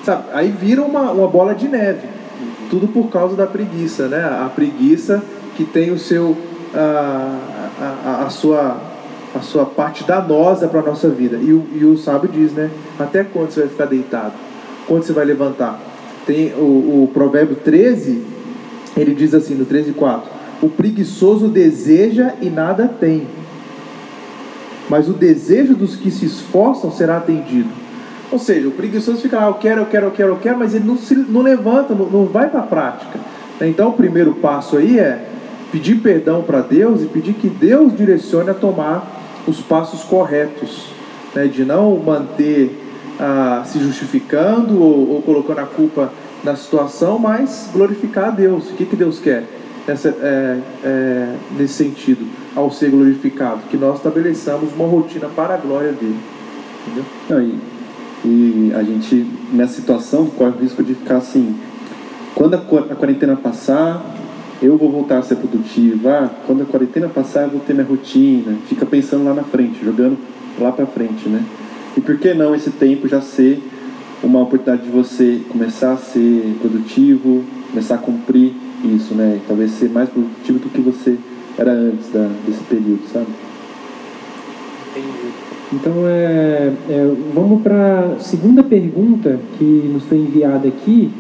[0.04, 0.24] Sabe?
[0.34, 2.08] Aí vira uma, uma bola de neve.
[2.70, 4.24] Tudo por causa da preguiça, né?
[4.24, 5.22] A preguiça
[5.56, 6.38] que tem o seu
[6.74, 7.38] a,
[8.06, 8.91] a, a sua
[9.36, 11.38] a sua parte danosa para a nossa vida.
[11.38, 12.70] E o, e o sábio diz, né?
[13.00, 14.34] Até quando você vai ficar deitado?
[14.88, 15.80] Quando você vai levantar?
[16.26, 18.24] Tem o, o provérbio 13,
[18.98, 20.30] ele diz assim, no 13 4,
[20.62, 23.28] o preguiçoso deseja e nada tem
[24.92, 27.70] mas o desejo dos que se esforçam será atendido.
[28.30, 30.76] Ou seja, o preguiçoso fica lá, eu quero, eu quero, eu quero, eu quero, mas
[30.76, 33.18] ele não, se, não levanta, não, não vai para a prática.
[33.62, 35.30] Então, o primeiro passo aí é
[35.72, 40.88] pedir perdão para Deus e pedir que Deus direcione a tomar os passos corretos,
[41.36, 41.48] né?
[41.48, 42.78] de não manter
[43.20, 46.12] ah, se justificando ou, ou, colocando a culpa
[46.44, 48.70] na situação, mas glorificar a Deus.
[48.70, 49.46] O que, que Deus quer
[49.88, 52.42] nessa, é, é, nesse sentido?
[52.56, 56.20] ao ser glorificado, que nós estabeleçamos uma rotina para a glória dele.
[56.86, 57.06] Entendeu?
[57.30, 57.60] Não, e,
[58.26, 61.56] e a gente, nessa situação, corre o risco de ficar assim:
[62.36, 64.04] quando a quarentena passar,
[64.62, 67.86] eu vou voltar a ser produtivo, ah, quando a quarentena passar eu vou ter minha
[67.86, 70.18] rotina, fica pensando lá na frente, jogando
[70.60, 71.44] lá para frente, né?
[71.98, 73.62] E por que não esse tempo já ser
[74.24, 78.54] uma oportunidade de você começar a ser produtivo, começar a cumprir
[78.84, 79.40] isso, né?
[79.42, 81.18] E talvez ser mais produtivo do que você
[81.58, 83.28] era antes da, desse período, sabe?
[84.92, 85.32] Entendi.
[85.74, 91.12] Então, é, é vamos para a segunda pergunta que nos foi enviada aqui.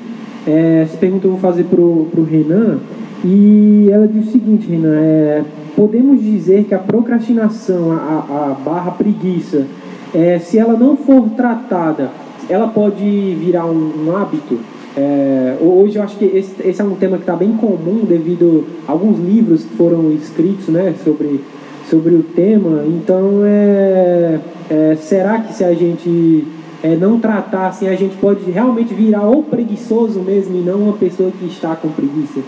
[0.45, 2.79] É, essa pergunta eu vou fazer para o Renan.
[3.23, 5.43] E ela diz o seguinte, Renan, é,
[5.75, 9.67] podemos dizer que a procrastinação, a, a barra preguiça,
[10.13, 12.09] é, se ela não for tratada,
[12.49, 14.57] ela pode virar um, um hábito?
[14.97, 18.65] É, hoje eu acho que esse, esse é um tema que está bem comum devido
[18.87, 21.41] a alguns livros que foram escritos né, sobre,
[21.89, 22.83] sobre o tema.
[22.87, 26.45] Então, é, é será que se a gente
[26.83, 30.93] é, não tratar assim, a gente pode realmente virar ou preguiçoso mesmo e não uma
[30.93, 32.41] pessoa que está com preguiça?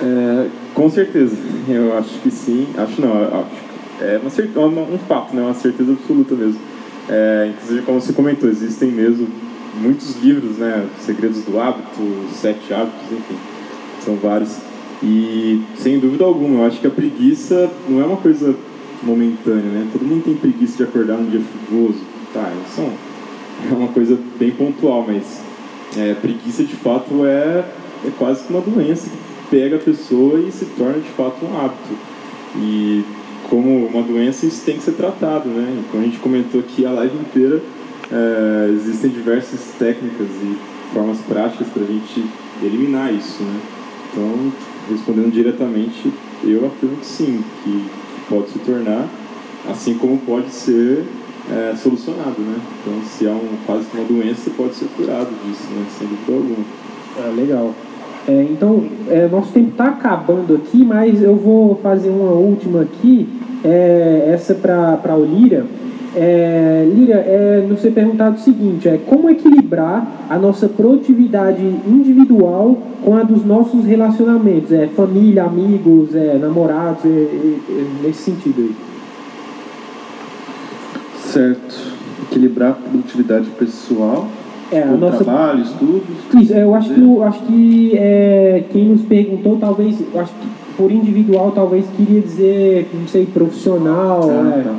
[0.00, 1.36] É, com certeza,
[1.68, 2.68] eu acho que sim.
[2.76, 3.68] Acho não, acho
[4.00, 5.42] é uma certeza, um fato, né?
[5.42, 6.60] uma certeza absoluta mesmo.
[7.08, 9.26] É, inclusive, como você comentou, existem mesmo
[9.80, 10.86] muitos livros, né?
[11.00, 12.00] Segredos do Hábito,
[12.32, 13.36] Sete Hábitos, enfim,
[14.04, 14.56] são vários.
[15.02, 18.54] E sem dúvida alguma, eu acho que a preguiça não é uma coisa
[19.02, 19.88] momentânea, né?
[19.92, 22.00] Todo mundo tem preguiça de acordar num dia chuvoso,
[22.32, 22.52] tá?
[22.68, 22.80] Isso
[23.70, 25.40] é uma coisa bem pontual, mas
[25.96, 27.64] é, preguiça de fato é,
[28.04, 29.08] é quase que uma doença
[29.50, 31.96] pega a pessoa e se torna de fato um hábito.
[32.56, 33.04] E
[33.48, 35.82] como uma doença, isso tem que ser tratado, né?
[35.90, 37.62] como a gente comentou aqui a live inteira,
[38.10, 40.56] é, existem diversas técnicas e
[40.92, 42.24] formas práticas para a gente
[42.62, 43.60] eliminar isso, né?
[44.10, 44.52] Então,
[44.90, 46.10] respondendo diretamente,
[46.42, 49.06] eu afirmo que sim, que, que pode se tornar,
[49.70, 51.04] assim como pode ser
[51.50, 52.58] é, solucionado, né?
[52.80, 55.86] Então, se há um, quase que uma doença, pode ser curado disso, né?
[55.98, 56.64] Sem dúvida alguma.
[57.18, 57.74] Ah, legal.
[58.28, 63.26] É, então, é, nosso tempo está acabando aqui, mas eu vou fazer uma última aqui,
[63.64, 65.64] é, essa para a Olíria.
[66.14, 72.76] É, Líria, é, nos ser perguntado o seguinte, é como equilibrar a nossa produtividade individual
[73.02, 77.28] com a dos nossos relacionamentos, é, família, amigos, é, namorados, é,
[78.02, 78.76] nesse sentido aí.
[81.18, 81.96] Certo.
[82.24, 84.28] Equilibrar a produtividade pessoal
[84.70, 85.24] é, a nossa...
[85.24, 86.42] trabalho, estudos.
[86.42, 90.92] Isso, eu acho que, eu acho que é, quem nos perguntou, talvez, acho que por
[90.92, 94.30] individual, talvez queria dizer, não sei, profissional.
[94.30, 94.62] Ah, é.
[94.62, 94.74] Tá.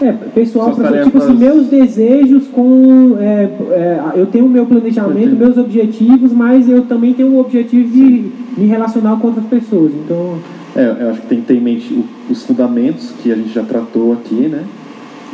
[0.00, 0.72] É, pessoal,
[1.02, 3.16] tipo assim, meus desejos com.
[3.18, 7.90] É, é, eu tenho o meu planejamento, meus objetivos, mas eu também tenho o objetivo
[7.90, 9.92] de me relacionar com outras pessoas.
[9.92, 10.38] Então.
[10.76, 13.64] É, eu acho que tem que ter em mente os fundamentos que a gente já
[13.64, 14.62] tratou aqui, né?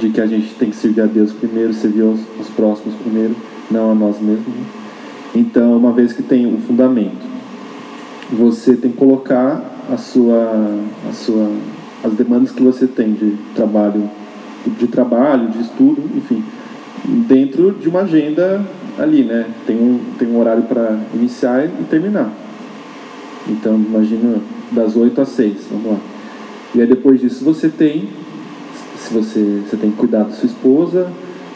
[0.05, 3.34] De que a gente tem que servir a Deus primeiro, servir os, os próximos primeiro,
[3.70, 4.46] não a nós mesmos.
[4.46, 4.64] Né?
[5.34, 7.24] Então, uma vez que tem o um fundamento,
[8.30, 10.78] você tem que colocar a sua,
[11.09, 11.50] a sua,
[12.02, 14.11] as demandas que você tem de trabalho,
[14.78, 16.44] de trabalho, de estudo, enfim,
[17.26, 18.62] dentro de uma agenda
[18.98, 19.46] ali, né?
[19.66, 22.30] Tem um, tem um horário para iniciar e terminar.
[23.48, 24.38] Então, imagina
[24.70, 25.98] das 8 às 6, vamos lá.
[26.74, 28.09] E aí depois disso você tem
[28.97, 31.09] se você, você tem que cuidar da sua esposa,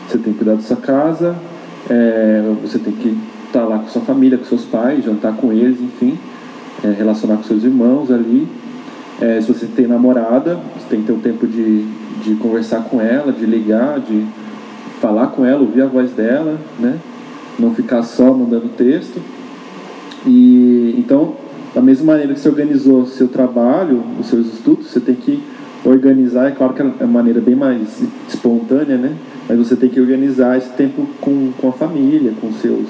[0.09, 1.37] você tem que cuidar da sua casa,
[1.89, 3.17] é, você tem que
[3.47, 6.19] estar lá com sua família, com seus pais, jantar com eles, enfim,
[6.85, 8.49] é, relacionar com seus irmãos ali.
[9.21, 11.85] É, se você tem namorada, você tem que ter o um tempo de,
[12.23, 14.25] de conversar com ela, de ligar, de
[15.01, 16.99] falar com ela, ouvir a voz dela, né?
[17.59, 19.21] Não ficar só mandando texto.
[20.27, 21.35] E então,
[21.75, 25.43] da mesma maneira que você organizou seu trabalho, os seus estudos, você tem que
[25.85, 29.15] organizar, é claro que é uma maneira bem mais espontânea, né?
[29.49, 32.87] Mas você tem que organizar esse tempo com, com a família, com seus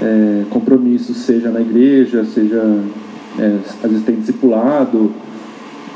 [0.00, 2.62] é, compromissos, seja na igreja, seja
[3.38, 5.12] é, às vezes tem discipulado,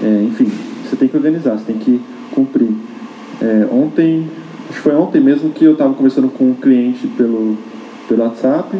[0.02, 0.50] é, enfim,
[0.84, 2.00] você tem que organizar, você tem que
[2.32, 2.70] cumprir.
[3.40, 4.28] É, ontem,
[4.68, 7.56] acho que foi ontem mesmo que eu estava conversando com um cliente pelo,
[8.08, 8.76] pelo WhatsApp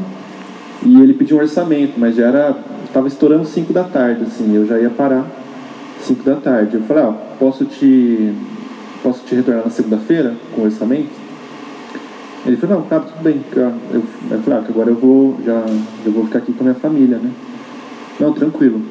[0.85, 4.67] e ele pediu um orçamento, mas já era, estava estourando 5 da tarde, assim, eu
[4.67, 5.27] já ia parar
[6.01, 6.77] 5 da tarde.
[6.77, 8.33] Eu falei, ah, posso te,
[9.03, 11.25] posso te retornar na segunda-feira com o orçamento?
[12.47, 13.41] Ele falou, não, tá, tudo bem.
[13.55, 13.73] Eu,
[14.31, 15.65] eu falei, ah, que agora eu vou, já,
[16.05, 17.31] eu vou ficar aqui com a minha família, né?
[18.21, 18.83] Não, tranquilo.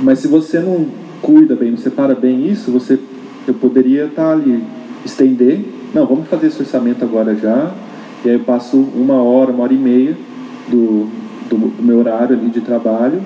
[0.00, 0.86] Mas se você não
[1.22, 2.98] cuida bem, não separa bem isso, você,
[3.46, 4.64] eu poderia estar tá ali,
[5.04, 5.64] estender.
[5.94, 7.72] Não, vamos fazer esse orçamento agora já.
[8.24, 10.16] E aí eu passo uma hora, uma hora e meia
[10.68, 11.08] do,
[11.48, 13.22] do, do meu horário ali de trabalho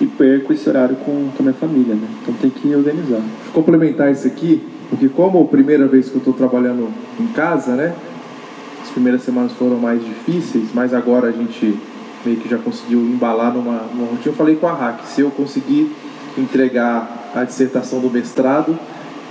[0.00, 2.06] e perco esse horário com, com a minha família, né?
[2.22, 3.22] Então tem que organizar.
[3.52, 6.88] Complementar isso aqui, porque como a primeira vez que eu estou trabalhando
[7.18, 7.94] em casa, né?
[8.82, 11.78] As primeiras semanas foram mais difíceis, mas agora a gente
[12.24, 14.26] meio que já conseguiu embalar numa, numa rotina.
[14.26, 15.92] Eu falei com a Hack, se eu conseguir
[16.36, 18.78] entregar a dissertação do mestrado,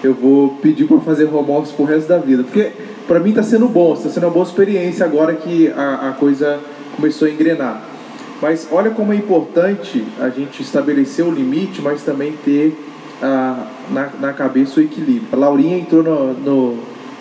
[0.03, 2.43] eu vou pedir para fazer home office pro resto da vida.
[2.43, 2.71] Porque
[3.07, 6.59] para mim está sendo bom, está sendo uma boa experiência agora que a, a coisa
[6.95, 7.83] começou a engrenar.
[8.41, 12.75] Mas olha como é importante a gente estabelecer o limite, mas também ter
[13.21, 15.27] ah, na, na cabeça o equilíbrio.
[15.31, 16.77] A Laurinha entrou no, no,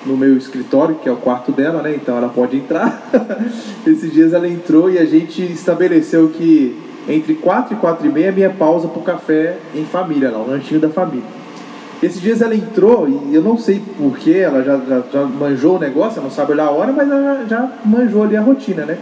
[0.06, 1.94] no, meu escritório, que é o quarto dela, né?
[1.94, 3.02] Então ela pode entrar.
[3.86, 6.76] Esses dias ela entrou e a gente estabeleceu que
[7.08, 10.38] entre 4 e 4 e meia é minha pausa para o café em família, lá,
[10.38, 11.40] o lanchinho da família.
[12.02, 15.78] Esses dias ela entrou e eu não sei porquê, ela já, já, já, manjou o
[15.78, 18.98] negócio, ela não sabe olhar a hora, mas ela já manjou ali a rotina, né?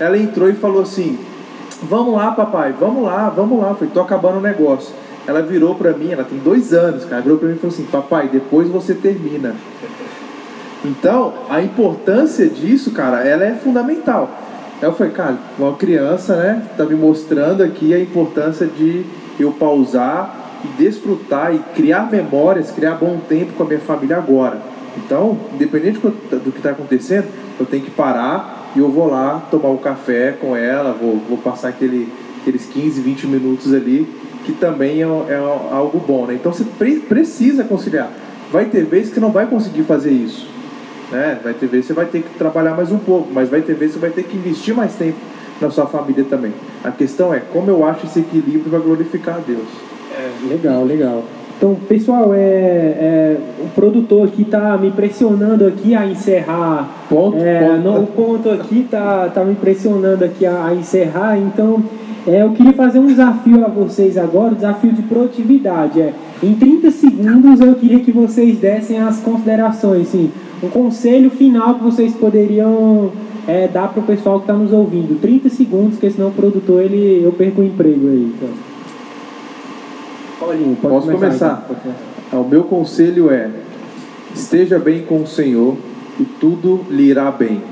[0.00, 1.18] Ela entrou e falou assim:
[1.82, 3.74] Vamos lá, papai, vamos lá, vamos lá.
[3.74, 4.94] Falei: Tô acabando o negócio.
[5.28, 7.84] Ela virou pra mim, ela tem dois anos, cara, virou pra mim e falou assim:
[7.84, 9.54] Papai, depois você termina.
[10.82, 14.30] Então, a importância disso, cara, ela é fundamental.
[14.80, 19.04] Eu falei, cara, uma criança, né, tá me mostrando aqui a importância de
[19.38, 24.56] eu pausar e desfrutar e criar memórias, criar bom tempo com a minha família agora.
[24.96, 27.26] Então, independente do que está acontecendo,
[27.60, 31.36] eu tenho que parar e eu vou lá tomar um café com ela, vou, vou
[31.36, 32.10] passar aquele,
[32.40, 34.08] aqueles 15, 20 minutos ali,
[34.48, 35.36] que também é, é
[35.70, 36.24] algo bom.
[36.24, 36.34] Né?
[36.34, 38.10] Então, você pre precisa conciliar.
[38.50, 40.48] Vai ter vezes que não vai conseguir fazer isso.
[41.12, 41.38] Né?
[41.44, 43.74] Vai ter vezes que você vai ter que trabalhar mais um pouco, mas vai ter
[43.74, 45.18] vezes que você vai ter que investir mais tempo
[45.60, 46.54] na sua família também.
[46.82, 49.68] A questão é como eu acho esse equilíbrio para glorificar a Deus.
[50.16, 51.24] É, legal, legal.
[51.58, 56.88] Então, pessoal, é, é, o produtor aqui está me pressionando aqui a encerrar.
[57.10, 57.80] Ponto, é, ponto.
[57.80, 61.36] No, o ponto aqui está tá me pressionando aqui a, a encerrar.
[61.36, 61.84] Então,
[62.26, 66.00] é, eu queria fazer um desafio a vocês agora, um desafio de produtividade.
[66.00, 66.12] É,
[66.42, 70.30] em 30 segundos eu queria que vocês dessem as considerações, assim,
[70.62, 73.12] um conselho final que vocês poderiam
[73.46, 75.20] é, dar para o pessoal que está nos ouvindo.
[75.20, 78.32] 30 segundos, porque senão o produtor ele, eu perco o emprego aí.
[78.36, 78.48] Então.
[80.38, 81.26] Paulinho, pode Posso começar?
[81.26, 81.54] começar?
[81.66, 82.02] Pode começar.
[82.32, 83.50] Ah, o meu conselho é:
[84.34, 85.76] esteja bem com o Senhor
[86.20, 87.62] e tudo lhe irá bem.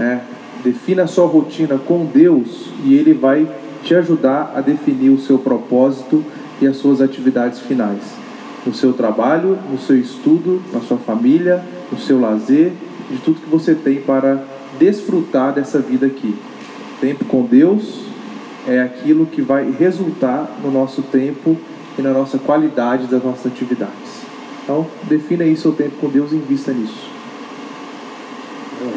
[0.00, 0.18] É,
[0.62, 3.48] defina a sua rotina com Deus e Ele vai
[3.82, 6.24] te ajudar a definir o seu propósito
[6.60, 8.02] e as suas atividades finais.
[8.66, 12.72] No seu trabalho, no seu estudo, na sua família, no seu lazer,
[13.10, 14.44] de tudo que você tem para
[14.78, 16.34] desfrutar dessa vida aqui.
[17.00, 18.00] Tempo com Deus
[18.66, 21.56] é aquilo que vai resultar no nosso tempo
[21.98, 24.22] e na nossa qualidade das nossas atividades.
[24.62, 27.17] Então, defina aí seu tempo com Deus e invista nisso.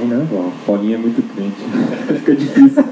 [0.02, 0.26] Renan?
[0.26, 1.56] Bom, Paulinho é muito crente.
[2.20, 2.84] Fica difícil.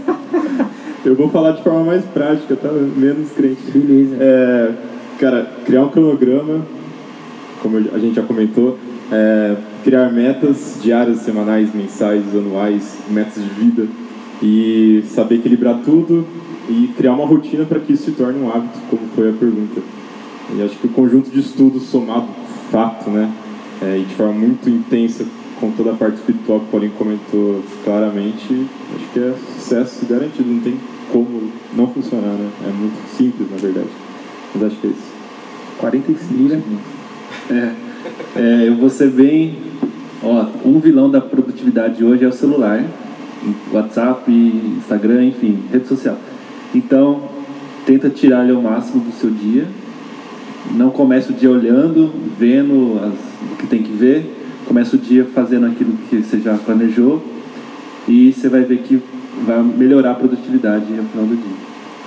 [1.03, 2.70] Eu vou falar de forma mais prática, tá?
[2.72, 3.62] Menos crente.
[3.74, 4.18] Beleza.
[4.20, 4.72] É,
[5.20, 6.66] cara, criar um cronograma,
[7.62, 8.78] como a gente já comentou,
[9.12, 13.88] é, criar metas diárias, semanais, mensais, anuais, metas de vida
[14.41, 16.26] e saber equilibrar tudo
[16.70, 19.82] e criar uma rotina para que isso se torne um hábito, como foi a pergunta.
[20.55, 22.28] E acho que o conjunto de estudos somado,
[22.72, 23.32] fato, né,
[23.82, 25.26] é, e de forma muito intensa,
[25.60, 30.49] com toda a parte espiritual que o Paulinho comentou claramente, acho que é sucesso garantido,
[30.49, 30.78] não tem
[31.12, 32.49] como não funcionar, né?
[32.68, 33.89] É muito simples, na verdade.
[34.53, 35.20] Mas acho que é isso.
[35.80, 36.62] 45 né?
[37.49, 37.74] É,
[38.36, 39.57] é, eu vou ser bem.
[40.22, 42.84] Ó, um vilão da produtividade hoje é o celular,
[43.72, 46.18] WhatsApp, Instagram, enfim, rede social.
[46.76, 47.24] Então,
[47.86, 49.66] tenta tirar ele ao máximo do seu dia.
[50.72, 53.14] Não comece o dia olhando, vendo as,
[53.51, 54.38] o que tem que ver.
[54.70, 57.20] Comece o dia fazendo aquilo que você já planejou.
[58.07, 59.01] E você vai ver que
[59.43, 61.57] vai melhorar a produtividade no final do dia.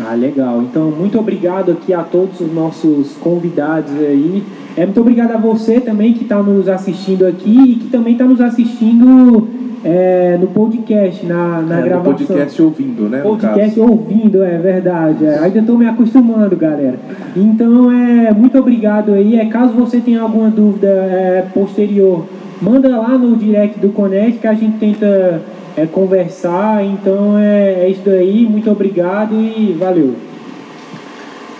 [0.01, 0.63] Ah, legal.
[0.63, 4.45] Então, muito obrigado aqui a todos os nossos convidados aí.
[4.77, 8.25] É, muito obrigado a você também que está nos assistindo aqui e que também está
[8.25, 9.49] nos assistindo
[9.85, 12.13] é, no podcast, na, na é, gravação.
[12.13, 13.19] No podcast ouvindo, né?
[13.23, 15.25] Podcast ouvindo, é verdade.
[15.25, 15.41] É.
[15.41, 16.99] Ainda estou me acostumando, galera.
[17.37, 19.37] Então, é, muito obrigado aí.
[19.37, 22.25] É, caso você tenha alguma dúvida é, posterior,
[22.63, 25.43] manda lá no direct do Connect que a gente tenta
[25.77, 26.85] é, conversar.
[26.85, 28.47] Então, é, é isso aí.
[28.47, 30.15] Muito obrigado e valeu.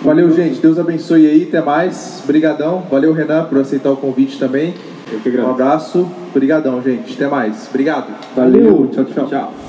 [0.01, 0.59] Valeu, gente.
[0.59, 1.43] Deus abençoe aí.
[1.43, 2.21] Até mais.
[2.23, 2.83] Obrigadão.
[2.89, 4.73] Valeu, Renan, por aceitar o convite também.
[5.37, 6.09] Um abraço.
[6.31, 7.13] Obrigadão, gente.
[7.13, 7.67] Até mais.
[7.69, 8.07] Obrigado.
[8.35, 8.89] Valeu.
[8.91, 9.27] Tchau, tchau.
[9.27, 9.62] Tchau.